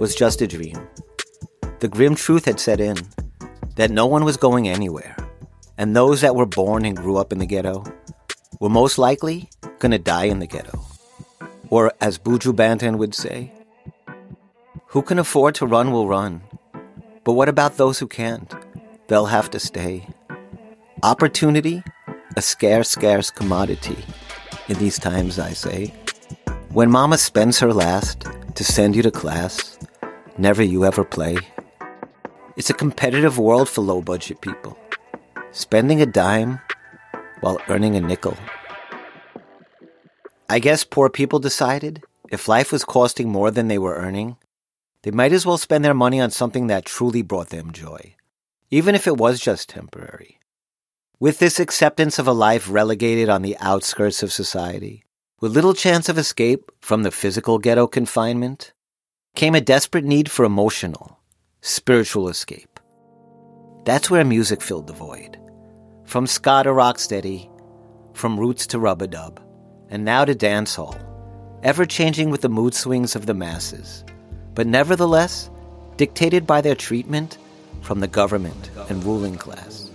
was 0.00 0.14
just 0.14 0.40
a 0.40 0.46
dream. 0.46 0.88
The 1.80 1.88
grim 1.88 2.14
truth 2.14 2.46
had 2.46 2.58
set 2.58 2.80
in 2.80 2.96
that 3.76 3.90
no 3.90 4.06
one 4.06 4.24
was 4.24 4.38
going 4.38 4.68
anywhere, 4.68 5.18
and 5.76 5.94
those 5.94 6.22
that 6.22 6.34
were 6.34 6.46
born 6.46 6.86
and 6.86 6.96
grew 6.96 7.18
up 7.18 7.30
in 7.30 7.40
the 7.40 7.46
ghetto 7.46 7.84
were 8.58 8.70
most 8.70 8.96
likely 8.96 9.50
going 9.80 9.92
to 9.92 9.98
die 9.98 10.24
in 10.24 10.38
the 10.38 10.46
ghetto. 10.46 10.83
Or, 11.74 11.92
as 12.00 12.18
Buju 12.18 12.52
Banton 12.54 12.98
would 12.98 13.16
say, 13.16 13.52
who 14.94 15.02
can 15.02 15.18
afford 15.18 15.56
to 15.56 15.66
run 15.66 15.90
will 15.90 16.06
run. 16.06 16.42
But 17.24 17.32
what 17.32 17.48
about 17.48 17.78
those 17.78 17.98
who 17.98 18.06
can't? 18.06 18.54
They'll 19.08 19.26
have 19.26 19.50
to 19.50 19.58
stay. 19.58 20.06
Opportunity, 21.02 21.82
a 22.36 22.42
scarce, 22.42 22.90
scarce 22.90 23.28
commodity. 23.28 23.96
In 24.68 24.78
these 24.78 25.00
times, 25.00 25.40
I 25.40 25.52
say. 25.52 25.92
When 26.70 26.92
mama 26.92 27.18
spends 27.18 27.58
her 27.58 27.72
last 27.72 28.24
to 28.54 28.62
send 28.62 28.94
you 28.94 29.02
to 29.02 29.10
class, 29.10 29.76
never 30.38 30.62
you 30.62 30.84
ever 30.84 31.02
play. 31.02 31.38
It's 32.56 32.70
a 32.70 32.80
competitive 32.84 33.36
world 33.36 33.68
for 33.68 33.80
low 33.80 34.00
budget 34.00 34.40
people. 34.42 34.78
Spending 35.50 36.00
a 36.00 36.06
dime 36.06 36.60
while 37.40 37.58
earning 37.68 37.96
a 37.96 38.00
nickel. 38.00 38.36
I 40.48 40.58
guess 40.58 40.84
poor 40.84 41.08
people 41.08 41.38
decided 41.38 42.02
if 42.30 42.48
life 42.48 42.70
was 42.70 42.84
costing 42.84 43.30
more 43.30 43.50
than 43.50 43.68
they 43.68 43.78
were 43.78 43.94
earning, 43.96 44.36
they 45.02 45.10
might 45.10 45.32
as 45.32 45.46
well 45.46 45.58
spend 45.58 45.84
their 45.84 45.94
money 45.94 46.20
on 46.20 46.30
something 46.30 46.66
that 46.66 46.84
truly 46.84 47.22
brought 47.22 47.48
them 47.48 47.72
joy, 47.72 48.14
even 48.70 48.94
if 48.94 49.06
it 49.06 49.16
was 49.16 49.40
just 49.40 49.68
temporary. 49.68 50.40
With 51.18 51.38
this 51.38 51.60
acceptance 51.60 52.18
of 52.18 52.26
a 52.26 52.32
life 52.32 52.68
relegated 52.68 53.28
on 53.28 53.42
the 53.42 53.56
outskirts 53.58 54.22
of 54.22 54.32
society, 54.32 55.04
with 55.40 55.54
little 55.54 55.74
chance 55.74 56.08
of 56.08 56.18
escape 56.18 56.70
from 56.80 57.02
the 57.02 57.10
physical 57.10 57.58
ghetto 57.58 57.86
confinement, 57.86 58.72
came 59.34 59.54
a 59.54 59.60
desperate 59.60 60.04
need 60.04 60.30
for 60.30 60.44
emotional, 60.44 61.20
spiritual 61.60 62.28
escape. 62.28 62.80
That's 63.84 64.10
where 64.10 64.24
music 64.24 64.62
filled 64.62 64.86
the 64.86 64.92
void. 64.92 65.38
From 66.04 66.26
ska 66.26 66.62
to 66.64 66.70
rocksteady, 66.70 67.50
from 68.14 68.38
roots 68.38 68.66
to 68.68 68.78
rub-a-dub, 68.78 69.40
and 69.90 70.04
now 70.04 70.24
to 70.24 70.34
dancehall, 70.34 70.98
ever 71.62 71.86
changing 71.86 72.30
with 72.30 72.40
the 72.40 72.48
mood 72.48 72.74
swings 72.74 73.14
of 73.16 73.26
the 73.26 73.34
masses 73.34 74.04
but 74.54 74.66
nevertheless 74.66 75.50
dictated 75.96 76.46
by 76.46 76.60
their 76.60 76.74
treatment 76.74 77.38
from 77.82 78.00
the 78.00 78.08
government 78.08 78.70
and 78.88 79.04
ruling 79.04 79.36
class. 79.36 79.90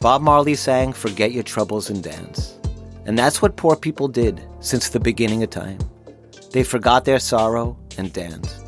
Bob 0.00 0.22
Marley 0.22 0.54
sang 0.54 0.92
Forget 0.92 1.32
Your 1.32 1.42
Troubles 1.42 1.88
and 1.88 2.02
Dance. 2.02 2.58
And 3.06 3.18
that's 3.18 3.40
what 3.40 3.56
poor 3.56 3.76
people 3.76 4.08
did 4.08 4.42
since 4.60 4.88
the 4.88 5.00
beginning 5.00 5.42
of 5.42 5.50
time. 5.50 5.78
They 6.52 6.62
forgot 6.62 7.04
their 7.04 7.18
sorrow 7.18 7.76
and 7.96 8.12
danced. 8.12 8.60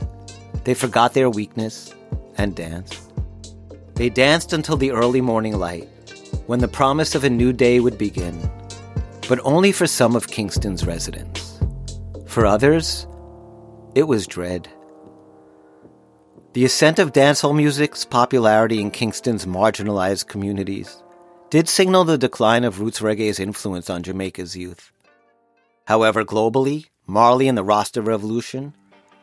They 0.64 0.75
forgot 0.75 1.14
their 1.14 1.30
weakness 1.30 1.94
and 2.37 2.54
danced. 2.54 3.00
They 3.94 4.11
danced 4.11 4.52
until 4.52 4.76
the 4.76 4.90
early 4.90 5.20
morning 5.20 5.58
light, 5.58 5.88
when 6.47 6.61
the 6.61 6.69
promise 6.69 7.15
of 7.15 7.25
a 7.25 7.31
new 7.31 7.53
day 7.53 7.81
would 7.81 7.99
begin, 7.99 8.50
but 9.29 9.41
only 9.45 9.73
for 9.73 9.87
some 9.87 10.15
of 10.17 10.29
Kingston's 10.29 10.87
residents. 10.87 11.59
For 12.26 12.47
others, 12.47 13.07
it 13.95 14.05
was 14.05 14.26
dread. 14.26 14.69
The 16.53 16.65
ascent 16.65 16.99
of 16.99 17.12
dancehall 17.12 17.55
music's 17.55 18.05
popularity 18.05 18.81
in 18.81 18.91
Kingston's 18.91 19.45
marginalized 19.45 20.26
communities 20.29 21.03
did 21.50 21.69
signal 21.69 22.05
the 22.05 22.19
decline 22.19 22.65
of 22.65 22.81
roots 22.81 23.00
reggae's 23.00 23.38
influence 23.38 23.91
on 23.91 24.03
Jamaica's 24.03 24.57
youth. 24.57 24.91
However, 25.87 26.25
globally, 26.25 26.87
Marley 27.07 27.47
and 27.47 27.59
the 27.59 27.65
Rasta 27.65 28.03
Revolution 28.03 28.75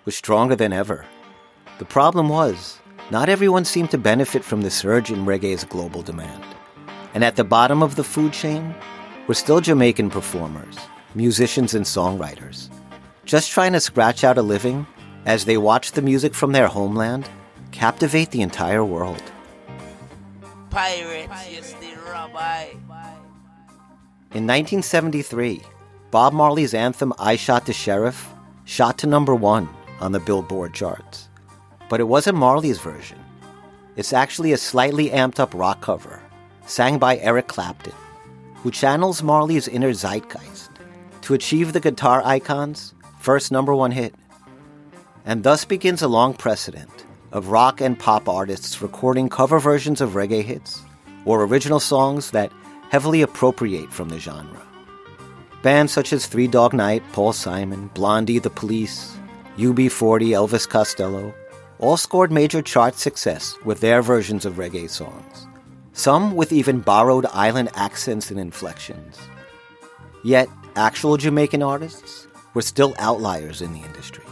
was 0.06 0.15
stronger 0.15 0.56
than 0.56 0.72
ever. 0.72 1.06
The 1.80 1.86
problem 1.86 2.30
was, 2.30 2.80
not 3.12 3.30
everyone 3.30 3.65
seemed 3.65 3.92
to 3.92 3.98
benefit 3.98 4.44
from 4.44 4.62
the 4.62 4.72
surge 4.72 5.12
in 5.12 5.25
reggae's 5.25 5.63
global 5.63 6.01
demand. 6.01 6.52
And 7.13 7.24
at 7.24 7.36
the 7.36 7.43
bottom 7.43 7.84
of 7.84 7.96
the 7.96 8.03
food 8.03 8.34
chain 8.34 8.74
were 9.27 9.34
still 9.34 9.62
Jamaican 9.62 10.10
performers, 10.10 10.77
musicians, 11.15 11.74
and 11.74 11.86
songwriters, 11.86 12.70
just 13.25 13.51
trying 13.51 13.74
to 13.74 13.79
scratch 13.79 14.24
out 14.24 14.38
a 14.38 14.41
living 14.41 14.88
as 15.25 15.46
they 15.46 15.58
watched 15.58 15.96
the 15.96 16.01
music 16.01 16.34
from 16.34 16.51
their 16.51 16.67
homeland 16.67 17.29
captivate 17.72 18.32
the 18.32 18.41
entire 18.41 18.84
world. 18.84 19.22
Pirates, 20.70 21.75
rabbi. 22.10 22.70
In 24.34 24.48
1973, 24.48 25.62
Bob 26.10 26.34
Marley's 26.34 26.74
anthem 26.74 27.13
I 27.20 27.36
Shot 27.36 27.67
the 27.67 27.74
Sheriff 27.74 28.34
shot 28.65 28.98
to 29.00 29.08
number 29.08 29.36
one 29.36 29.70
on 30.00 30.12
the 30.12 30.20
Billboard 30.20 30.74
charts. 30.74 31.29
But 31.89 32.00
it 32.00 32.05
wasn't 32.05 32.38
Marley's 32.38 32.79
version. 32.79 33.20
It's 33.96 34.13
actually 34.13 34.51
a 34.51 34.58
slightly 34.58 35.10
amped 35.10 35.39
up 35.39 35.53
rock 35.53 35.82
cover, 35.82 36.23
sang 36.65 36.98
by 36.98 37.17
Eric 37.17 37.48
Clapton, 37.48 37.93
who 38.55 38.72
channels 38.72 39.24
Marley's 39.24 39.67
inner 39.67 39.93
zeitgeist 39.93 40.70
to 41.22 41.34
achieve 41.34 41.74
the 41.74 41.79
guitar 41.79 42.22
icon's 42.25 42.93
first 43.20 43.51
number 43.51 43.74
one 43.74 43.91
hit. 43.91 44.13
And 45.25 45.43
thus 45.43 45.65
begins 45.65 46.01
a 46.01 46.08
long 46.08 46.34
precedent 46.34 47.05
of 47.32 47.48
rock 47.48 47.82
and 47.82 47.98
pop 47.98 48.27
artists 48.27 48.82
recording 48.82 49.29
cover 49.29 49.60
versions 49.60 50.01
of 50.01 50.12
reggae 50.12 50.43
hits 50.43 50.82
or 51.25 51.43
original 51.43 51.79
songs 51.79 52.32
that 52.32 52.51
heavily 52.89 53.22
appropriate 53.22 53.91
from 53.91 54.10
the 54.10 54.20
genre. 54.20 54.62
Bands 55.62 55.93
such 55.93 56.12
as 56.12 56.25
Three 56.25 56.48
Dog 56.48 56.74
Night, 56.74 57.01
Paul 57.13 57.32
Simon, 57.32 57.89
Blondie, 57.93 58.39
The 58.39 58.50
Police, 58.50 59.15
UB40, 59.58 60.29
Elvis 60.29 60.67
Costello, 60.67 61.34
all 61.79 61.96
scored 61.98 62.32
major 62.32 62.62
chart 62.62 62.96
success 62.96 63.58
with 63.63 63.79
their 63.79 64.01
versions 64.01 64.46
of 64.46 64.55
reggae 64.55 64.89
songs, 64.89 65.48
some 65.93 66.35
with 66.35 66.51
even 66.51 66.79
borrowed 66.79 67.25
island 67.27 67.69
accents 67.75 68.31
and 68.31 68.39
inflections. 68.39 69.17
Yet, 70.23 70.47
actual 70.75 71.17
Jamaican 71.17 71.63
artists 71.63 72.27
were 72.53 72.62
still 72.62 72.93
outliers 73.00 73.62
in 73.62 73.73
the 73.73 73.79
industry, 73.79 74.25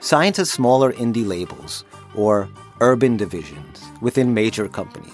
signed 0.00 0.34
to 0.36 0.46
smaller 0.46 0.92
indie 0.92 1.26
labels 1.26 1.84
or 2.14 2.48
urban 2.80 3.16
divisions 3.16 3.82
within 4.00 4.34
major 4.34 4.68
companies. 4.68 5.12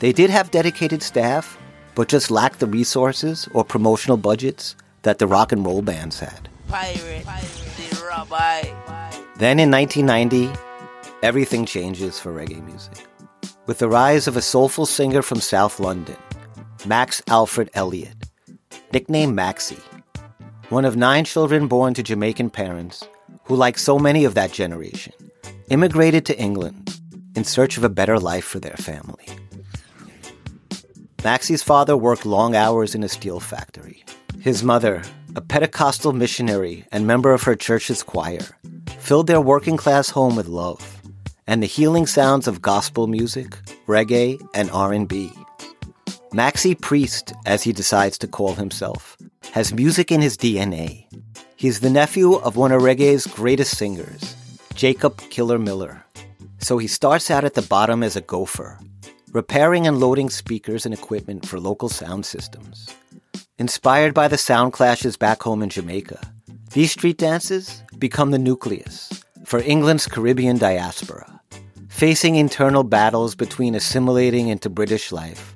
They 0.00 0.12
did 0.12 0.30
have 0.30 0.50
dedicated 0.50 1.02
staff, 1.02 1.58
but 1.94 2.08
just 2.08 2.30
lacked 2.30 2.60
the 2.60 2.66
resources 2.66 3.48
or 3.52 3.64
promotional 3.64 4.16
budgets 4.16 4.76
that 5.02 5.18
the 5.18 5.26
rock 5.26 5.52
and 5.52 5.64
roll 5.64 5.82
bands 5.82 6.18
had. 6.18 6.48
Pirate, 6.68 7.24
the 7.24 8.04
rabbi. 8.08 8.62
Then 9.36 9.58
in 9.58 9.70
1990, 9.70 10.50
everything 11.22 11.64
changes 11.66 12.18
for 12.18 12.32
reggae 12.32 12.64
music. 12.64 13.06
With 13.66 13.78
the 13.78 13.88
rise 13.88 14.28
of 14.28 14.36
a 14.36 14.42
soulful 14.42 14.84
singer 14.84 15.22
from 15.22 15.40
South 15.40 15.80
London, 15.80 16.16
Max 16.84 17.22
Alfred 17.28 17.70
Elliott, 17.72 18.28
nicknamed 18.92 19.34
Maxie, 19.34 19.80
one 20.68 20.84
of 20.84 20.98
nine 20.98 21.24
children 21.24 21.66
born 21.66 21.94
to 21.94 22.02
Jamaican 22.02 22.50
parents 22.50 23.08
who, 23.44 23.56
like 23.56 23.78
so 23.78 23.98
many 23.98 24.26
of 24.26 24.34
that 24.34 24.52
generation, 24.52 25.14
immigrated 25.70 26.26
to 26.26 26.38
England 26.38 27.00
in 27.34 27.44
search 27.44 27.78
of 27.78 27.84
a 27.84 27.88
better 27.88 28.18
life 28.18 28.44
for 28.44 28.60
their 28.60 28.76
family. 28.76 29.26
Maxie's 31.24 31.62
father 31.62 31.96
worked 31.96 32.26
long 32.26 32.54
hours 32.54 32.94
in 32.94 33.02
a 33.02 33.08
steel 33.08 33.40
factory. 33.40 34.04
His 34.40 34.62
mother, 34.62 35.00
a 35.36 35.40
Pentecostal 35.40 36.12
missionary 36.12 36.84
and 36.92 37.06
member 37.06 37.32
of 37.32 37.44
her 37.44 37.56
church's 37.56 38.02
choir, 38.02 38.58
filled 38.98 39.26
their 39.26 39.40
working 39.40 39.78
class 39.78 40.10
home 40.10 40.36
with 40.36 40.48
love 40.48 40.93
and 41.46 41.62
the 41.62 41.66
healing 41.66 42.06
sounds 42.06 42.48
of 42.48 42.62
gospel 42.62 43.06
music, 43.06 43.50
reggae, 43.86 44.40
and 44.54 44.70
R&B. 44.70 45.30
Maxi 46.32 46.80
Priest, 46.80 47.32
as 47.46 47.62
he 47.62 47.72
decides 47.72 48.18
to 48.18 48.26
call 48.26 48.54
himself, 48.54 49.16
has 49.52 49.72
music 49.72 50.10
in 50.10 50.20
his 50.20 50.36
DNA. 50.36 51.06
He's 51.56 51.80
the 51.80 51.90
nephew 51.90 52.34
of 52.34 52.56
one 52.56 52.72
of 52.72 52.82
reggae's 52.82 53.26
greatest 53.26 53.76
singers, 53.76 54.34
Jacob 54.74 55.18
Killer 55.30 55.58
Miller. 55.58 56.04
So 56.58 56.78
he 56.78 56.86
starts 56.86 57.30
out 57.30 57.44
at 57.44 57.54
the 57.54 57.62
bottom 57.62 58.02
as 58.02 58.16
a 58.16 58.20
gopher, 58.20 58.80
repairing 59.32 59.86
and 59.86 59.98
loading 59.98 60.30
speakers 60.30 60.84
and 60.84 60.94
equipment 60.94 61.46
for 61.46 61.60
local 61.60 61.88
sound 61.88 62.26
systems. 62.26 62.88
Inspired 63.58 64.14
by 64.14 64.26
the 64.26 64.38
sound 64.38 64.72
clashes 64.72 65.16
back 65.16 65.42
home 65.42 65.62
in 65.62 65.68
Jamaica, 65.68 66.20
these 66.72 66.90
street 66.90 67.18
dances 67.18 67.84
become 67.98 68.32
the 68.32 68.38
nucleus 68.38 69.22
for 69.44 69.60
England's 69.60 70.08
Caribbean 70.08 70.58
diaspora, 70.58 71.33
facing 71.94 72.34
internal 72.34 72.82
battles 72.82 73.36
between 73.36 73.76
assimilating 73.76 74.48
into 74.48 74.68
British 74.68 75.12
life 75.12 75.54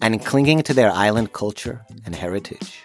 and 0.00 0.24
clinging 0.24 0.62
to 0.62 0.72
their 0.72 0.90
island 0.90 1.34
culture 1.34 1.84
and 2.06 2.14
heritage. 2.16 2.82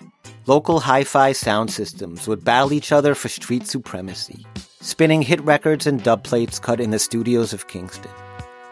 Local 0.48 0.82
hi 0.82 1.06
fi 1.06 1.32
sound 1.32 1.72
systems 1.72 2.28
would 2.28 2.44
battle 2.44 2.74
each 2.74 2.92
other 2.92 3.16
for 3.16 3.30
street 3.30 3.66
supremacy, 3.68 4.46
spinning 4.82 5.22
hit 5.22 5.40
records 5.46 5.88
and 5.88 6.04
dub 6.04 6.26
plates 6.26 6.60
cut 6.60 6.82
in 6.82 6.92
the 6.92 7.00
studios 7.00 7.54
of 7.54 7.70
Kingston. 7.70 8.12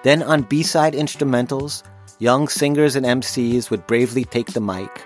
Then 0.04 0.22
on 0.22 0.42
B 0.42 0.62
side 0.62 0.94
instrumentals, 0.94 1.84
young 2.20 2.50
singers 2.50 2.98
and 2.98 3.06
MCs 3.06 3.70
would 3.70 3.88
bravely 3.88 4.26
take 4.26 4.52
the 4.52 4.60
mic, 4.60 5.06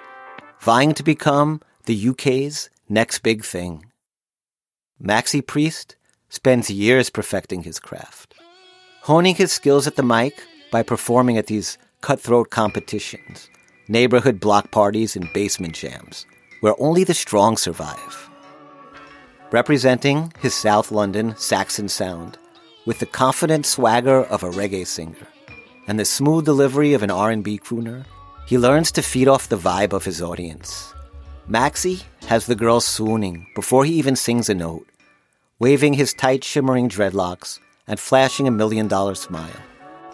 vying 0.60 0.96
to 0.96 1.04
become 1.04 1.62
the 1.86 2.10
UK's 2.10 2.72
next 2.90 3.20
big 3.20 3.46
thing. 3.46 3.86
Maxi 5.00 5.46
Priest 5.46 5.96
spends 6.30 6.72
years 6.72 7.12
perfecting 7.12 7.62
his 7.62 7.80
craft, 7.80 8.34
honing 9.02 9.34
his 9.34 9.52
skills 9.52 9.88
at 9.88 9.96
the 9.96 10.04
mic 10.04 10.44
by 10.72 10.84
performing 10.84 11.38
at 11.38 11.48
these 11.48 11.78
cutthroat 12.02 12.52
competitions, 12.52 13.50
neighborhood 13.88 14.40
block 14.40 14.70
parties, 14.70 15.16
and 15.16 15.32
basement 15.34 15.74
jams, 15.74 16.26
where 16.62 16.76
only 16.80 17.04
the 17.04 17.14
strong 17.14 17.58
survive. 17.58 18.30
Representing 19.52 20.32
his 20.40 20.54
South 20.54 20.92
London 20.92 21.36
Saxon 21.36 21.90
sound 21.90 22.38
with 22.86 23.00
the 23.00 23.08
confident 23.08 23.66
swagger 23.66 24.24
of 24.26 24.44
a 24.44 24.52
reggae 24.52 24.86
singer 24.86 25.28
and 25.88 26.00
the 26.00 26.06
smooth 26.06 26.46
delivery 26.46 26.94
of 26.94 27.02
an 27.02 27.12
R&B 27.12 27.58
crooner, 27.60 28.06
he 28.46 28.58
learns 28.58 28.92
to 28.92 29.02
feed 29.02 29.28
off 29.28 29.50
the 29.50 29.58
vibe 29.58 29.94
of 29.94 30.06
his 30.06 30.22
audience. 30.22 30.94
Maxie 31.48 32.02
has 32.28 32.46
the 32.46 32.56
girls 32.56 32.86
swooning 32.86 33.48
before 33.56 33.84
he 33.84 33.94
even 33.94 34.16
sings 34.16 34.48
a 34.48 34.54
note, 34.54 34.88
waving 35.58 35.94
his 35.94 36.14
tight 36.14 36.44
shimmering 36.44 36.88
dreadlocks 36.88 37.60
and 37.88 38.00
flashing 38.00 38.48
a 38.48 38.52
million 38.52 38.88
dollar 38.88 39.15
smile. 39.15 39.62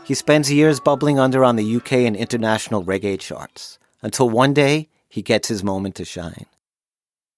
He 0.04 0.14
spends 0.14 0.52
years 0.52 0.80
bubbling 0.80 1.20
under 1.20 1.44
on 1.44 1.58
the 1.58 1.76
UK 1.76 1.94
and 1.94 2.16
international 2.16 2.84
reggae 2.84 3.20
charts 3.20 3.78
until 4.02 4.30
one 4.30 4.54
day 4.54 4.90
he 5.10 5.22
gets 5.22 5.48
his 5.48 5.64
moment 5.64 5.96
to 5.96 6.06
shine. 6.06 6.46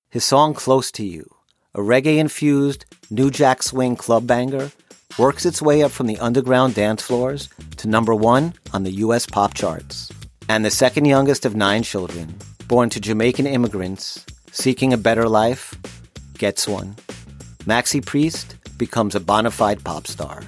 His 0.10 0.24
song 0.24 0.54
Close 0.54 0.92
to 0.94 1.06
You, 1.06 1.30
a 1.74 1.80
reggae 1.80 2.18
infused 2.18 2.86
New 3.10 3.32
Jack 3.32 3.64
Swing 3.64 3.96
club 3.96 4.28
banger, 4.28 4.72
works 5.18 5.46
its 5.46 5.62
way 5.62 5.82
up 5.82 5.92
from 5.92 6.08
the 6.08 6.20
underground 6.20 6.76
dance 6.76 7.02
floors 7.02 7.50
to 7.78 7.88
number 7.88 8.14
one 8.14 8.54
on 8.74 8.84
the 8.84 8.92
US 9.06 9.26
pop 9.26 9.54
charts. 9.54 10.12
And 10.48 10.64
the 10.64 10.72
second 10.72 11.06
youngest 11.06 11.46
of 11.46 11.56
nine 11.56 11.84
children, 11.84 12.36
born 12.68 12.90
to 12.92 13.00
Jamaican 13.00 13.48
immigrants 13.48 14.26
seeking 14.52 14.94
a 14.94 14.98
better 14.98 15.28
life, 15.28 15.76
gets 16.38 16.68
one. 16.68 16.96
Maxi 17.66 18.04
Priest 18.04 18.56
becomes 18.80 19.14
a 19.14 19.20
bona 19.20 19.52
fide 19.52 19.84
pop 19.84 20.08
star. 20.08 20.42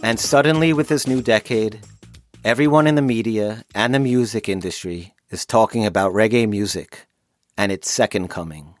And 0.00 0.18
suddenly, 0.18 0.72
with 0.72 0.88
this 0.88 1.06
new 1.06 1.20
decade, 1.20 1.80
everyone 2.42 2.86
in 2.86 2.94
the 2.94 3.02
media 3.02 3.62
and 3.74 3.92
the 3.92 3.98
music 3.98 4.48
industry 4.48 5.12
is 5.28 5.44
talking 5.44 5.84
about 5.84 6.14
reggae 6.14 6.48
music 6.48 7.06
and 7.58 7.70
its 7.70 7.90
second 7.90 8.28
coming. 8.28 8.77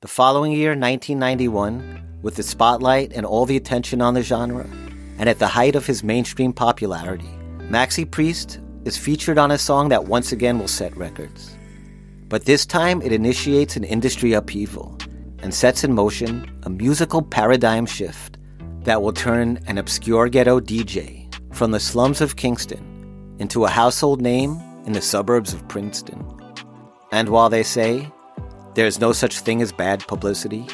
The 0.00 0.06
following 0.06 0.52
year, 0.52 0.76
1991, 0.76 2.20
with 2.22 2.36
the 2.36 2.44
spotlight 2.44 3.12
and 3.12 3.26
all 3.26 3.46
the 3.46 3.56
attention 3.56 4.00
on 4.00 4.14
the 4.14 4.22
genre, 4.22 4.64
and 5.18 5.28
at 5.28 5.40
the 5.40 5.48
height 5.48 5.74
of 5.74 5.86
his 5.86 6.04
mainstream 6.04 6.52
popularity, 6.52 7.28
Maxi 7.62 8.08
Priest 8.08 8.60
is 8.84 8.96
featured 8.96 9.38
on 9.38 9.50
a 9.50 9.58
song 9.58 9.88
that 9.88 10.04
once 10.04 10.30
again 10.30 10.60
will 10.60 10.68
set 10.68 10.96
records. 10.96 11.56
But 12.28 12.44
this 12.44 12.64
time 12.64 13.02
it 13.02 13.10
initiates 13.10 13.74
an 13.74 13.82
industry 13.82 14.34
upheaval 14.34 14.96
and 15.40 15.52
sets 15.52 15.82
in 15.82 15.92
motion 15.94 16.48
a 16.62 16.70
musical 16.70 17.20
paradigm 17.20 17.84
shift 17.84 18.38
that 18.84 19.02
will 19.02 19.12
turn 19.12 19.58
an 19.66 19.78
obscure 19.78 20.28
ghetto 20.28 20.60
DJ 20.60 21.26
from 21.52 21.72
the 21.72 21.80
slums 21.80 22.20
of 22.20 22.36
Kingston 22.36 23.34
into 23.40 23.64
a 23.64 23.68
household 23.68 24.22
name 24.22 24.62
in 24.86 24.92
the 24.92 25.02
suburbs 25.02 25.52
of 25.52 25.66
Princeton. 25.66 26.24
And 27.10 27.30
while 27.30 27.50
they 27.50 27.64
say 27.64 28.12
there's 28.74 29.00
no 29.00 29.12
such 29.12 29.40
thing 29.40 29.62
as 29.62 29.72
bad 29.72 30.06
publicity, 30.06 30.66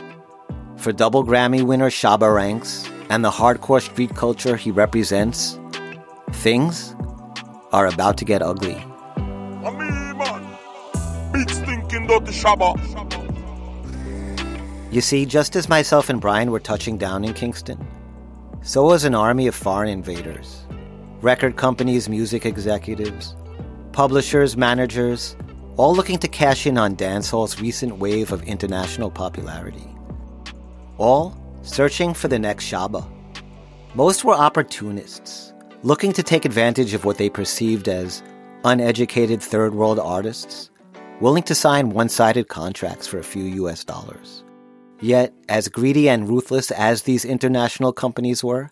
for 0.76 0.92
double 0.92 1.24
Grammy 1.24 1.62
winner 1.62 1.90
Shabba 1.90 2.35
Ranks 2.35 2.88
and 3.11 3.24
the 3.24 3.30
hardcore 3.30 3.80
street 3.80 4.14
culture 4.14 4.57
he 4.57 4.70
represents, 4.70 5.59
things 6.33 6.94
are 7.72 7.87
about 7.87 8.16
to 8.18 8.24
get 8.24 8.42
ugly. 8.42 8.74
Big 11.33 11.50
stinking 11.50 12.07
dirty 12.07 12.33
shabba. 12.33 12.74
You 14.92 15.00
see, 15.00 15.26
just 15.26 15.57
as 15.57 15.68
myself 15.68 16.09
and 16.09 16.20
Brian 16.20 16.50
were 16.50 16.61
touching 16.61 16.98
down 16.98 17.24
in 17.24 17.35
Kingston, 17.35 17.85
so 18.62 18.85
was 18.85 19.04
an 19.04 19.14
army 19.14 19.46
of 19.46 19.54
foreign 19.54 19.88
invaders. 19.88 20.64
Record 21.20 21.57
companies, 21.57 22.09
music 22.09 22.46
executives, 22.46 23.35
publishers, 23.92 24.57
managers, 24.57 25.37
all 25.76 25.94
looking 25.94 26.18
to 26.18 26.28
cash 26.28 26.66
in 26.66 26.78
on 26.78 26.94
dancehall's 26.94 27.60
recent 27.60 27.98
wave 27.98 28.30
of 28.30 28.42
international 28.44 29.10
popularity. 29.10 29.88
All 30.98 31.37
searching 31.62 32.14
for 32.14 32.28
the 32.28 32.38
next 32.38 32.64
Shabba. 32.64 33.04
Most 33.94 34.24
were 34.24 34.34
opportunists, 34.34 35.52
looking 35.82 36.12
to 36.12 36.22
take 36.22 36.44
advantage 36.44 36.94
of 36.94 37.04
what 37.04 37.18
they 37.18 37.28
perceived 37.28 37.88
as 37.88 38.22
uneducated 38.64 39.42
third 39.42 39.74
world 39.74 39.98
artists, 39.98 40.70
willing 41.20 41.42
to 41.42 41.54
sign 41.54 41.90
one 41.90 42.08
sided 42.08 42.48
contracts 42.48 43.06
for 43.06 43.18
a 43.18 43.24
few 43.24 43.44
US 43.66 43.82
dollars. 43.82 44.44
Yet, 45.00 45.32
as 45.48 45.68
greedy 45.68 46.08
and 46.08 46.28
ruthless 46.28 46.70
as 46.70 47.02
these 47.02 47.24
international 47.24 47.92
companies 47.92 48.44
were, 48.44 48.70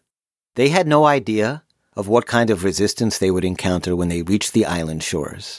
they 0.54 0.68
had 0.68 0.86
no 0.86 1.04
idea 1.04 1.64
of 1.96 2.08
what 2.08 2.26
kind 2.26 2.48
of 2.48 2.64
resistance 2.64 3.18
they 3.18 3.30
would 3.30 3.44
encounter 3.44 3.96
when 3.96 4.08
they 4.08 4.22
reached 4.22 4.52
the 4.52 4.66
island 4.66 5.02
shores. 5.02 5.58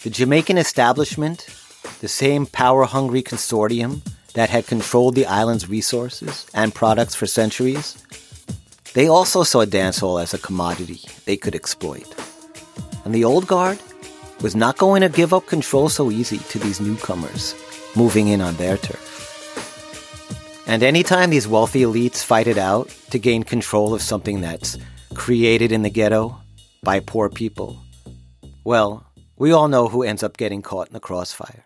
The 0.00 0.10
Jamaican 0.10 0.58
establishment, 0.58 1.48
the 2.00 2.06
same 2.06 2.46
power 2.46 2.84
hungry 2.84 3.20
consortium 3.20 4.00
that 4.34 4.48
had 4.48 4.68
controlled 4.68 5.16
the 5.16 5.26
island's 5.26 5.68
resources 5.68 6.46
and 6.54 6.72
products 6.72 7.16
for 7.16 7.26
centuries, 7.26 8.00
they 8.94 9.08
also 9.08 9.42
saw 9.42 9.64
dancehall 9.64 10.22
as 10.22 10.32
a 10.32 10.38
commodity 10.38 11.00
they 11.24 11.36
could 11.36 11.56
exploit. 11.56 12.06
And 13.04 13.12
the 13.12 13.24
old 13.24 13.48
guard 13.48 13.80
was 14.40 14.54
not 14.54 14.78
going 14.78 15.02
to 15.02 15.08
give 15.08 15.34
up 15.34 15.46
control 15.46 15.88
so 15.88 16.12
easy 16.12 16.38
to 16.38 16.60
these 16.60 16.80
newcomers 16.80 17.56
moving 17.96 18.28
in 18.28 18.40
on 18.40 18.54
their 18.54 18.76
turf. 18.76 19.04
And 20.68 20.84
anytime 20.84 21.30
these 21.30 21.48
wealthy 21.48 21.80
elites 21.80 22.22
fight 22.22 22.46
it 22.46 22.58
out 22.58 22.88
to 23.10 23.18
gain 23.18 23.42
control 23.42 23.94
of 23.94 24.02
something 24.02 24.42
that's 24.42 24.78
created 25.14 25.72
in 25.72 25.82
the 25.82 25.90
ghetto 25.90 26.38
by 26.84 27.00
poor 27.00 27.28
people, 27.28 27.80
well, 28.62 29.07
we 29.38 29.52
all 29.52 29.68
know 29.68 29.88
who 29.88 30.02
ends 30.02 30.22
up 30.22 30.36
getting 30.36 30.62
caught 30.62 30.88
in 30.88 30.92
the 30.94 31.00
crossfire. 31.00 31.64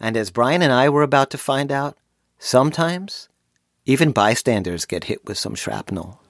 And 0.00 0.16
as 0.16 0.30
Brian 0.30 0.62
and 0.62 0.72
I 0.72 0.88
were 0.88 1.02
about 1.02 1.30
to 1.30 1.38
find 1.38 1.70
out, 1.70 1.98
sometimes 2.38 3.28
even 3.84 4.12
bystanders 4.12 4.86
get 4.86 5.04
hit 5.04 5.24
with 5.26 5.36
some 5.36 5.54
shrapnel. 5.54 6.20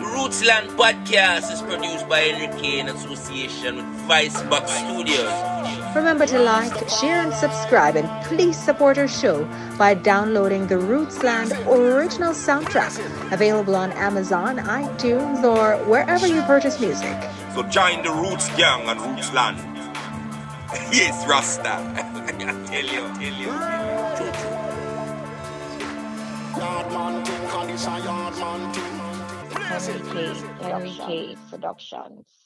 Rootsland 0.00 0.68
podcast 0.76 1.52
is 1.52 1.60
produced 1.62 2.08
by 2.08 2.20
Henry 2.20 2.60
K 2.60 2.80
in 2.80 2.88
association 2.88 3.76
with 3.76 3.86
Vice 4.08 4.42
Box 4.44 4.72
Studios. 4.72 5.77
Remember 5.94 6.26
to 6.26 6.38
like, 6.38 6.88
share, 6.88 7.22
and 7.22 7.32
subscribe, 7.32 7.96
and 7.96 8.08
please 8.26 8.56
support 8.56 8.98
our 8.98 9.08
show 9.08 9.44
by 9.78 9.94
downloading 9.94 10.66
the 10.66 10.74
Rootsland 10.74 11.50
original 11.66 12.32
soundtrack, 12.32 12.92
available 13.32 13.74
on 13.74 13.92
Amazon, 13.92 14.58
iTunes, 14.58 15.42
or 15.42 15.76
wherever 15.86 16.26
you 16.26 16.42
purchase 16.42 16.78
music. 16.80 17.16
So 17.54 17.62
join 17.64 18.02
the 18.02 18.10
Roots 18.10 18.48
Gang 18.56 18.88
and 18.88 19.00
Rootsland. 19.00 19.56
yes, 20.92 21.26
Rasta. 21.26 21.72
I 22.38 22.64
tell 22.66 22.84
you, 22.84 23.00
tell 23.18 23.34
you. 23.34 23.48
Yardman 26.58 27.26
thing, 27.26 27.44
and 27.50 28.04
yardman 28.04 28.74
thing. 28.74 28.98
Henry 29.68 30.00
K. 30.12 30.44
Henry 30.60 30.90
K. 30.90 31.36
Productions. 31.50 32.37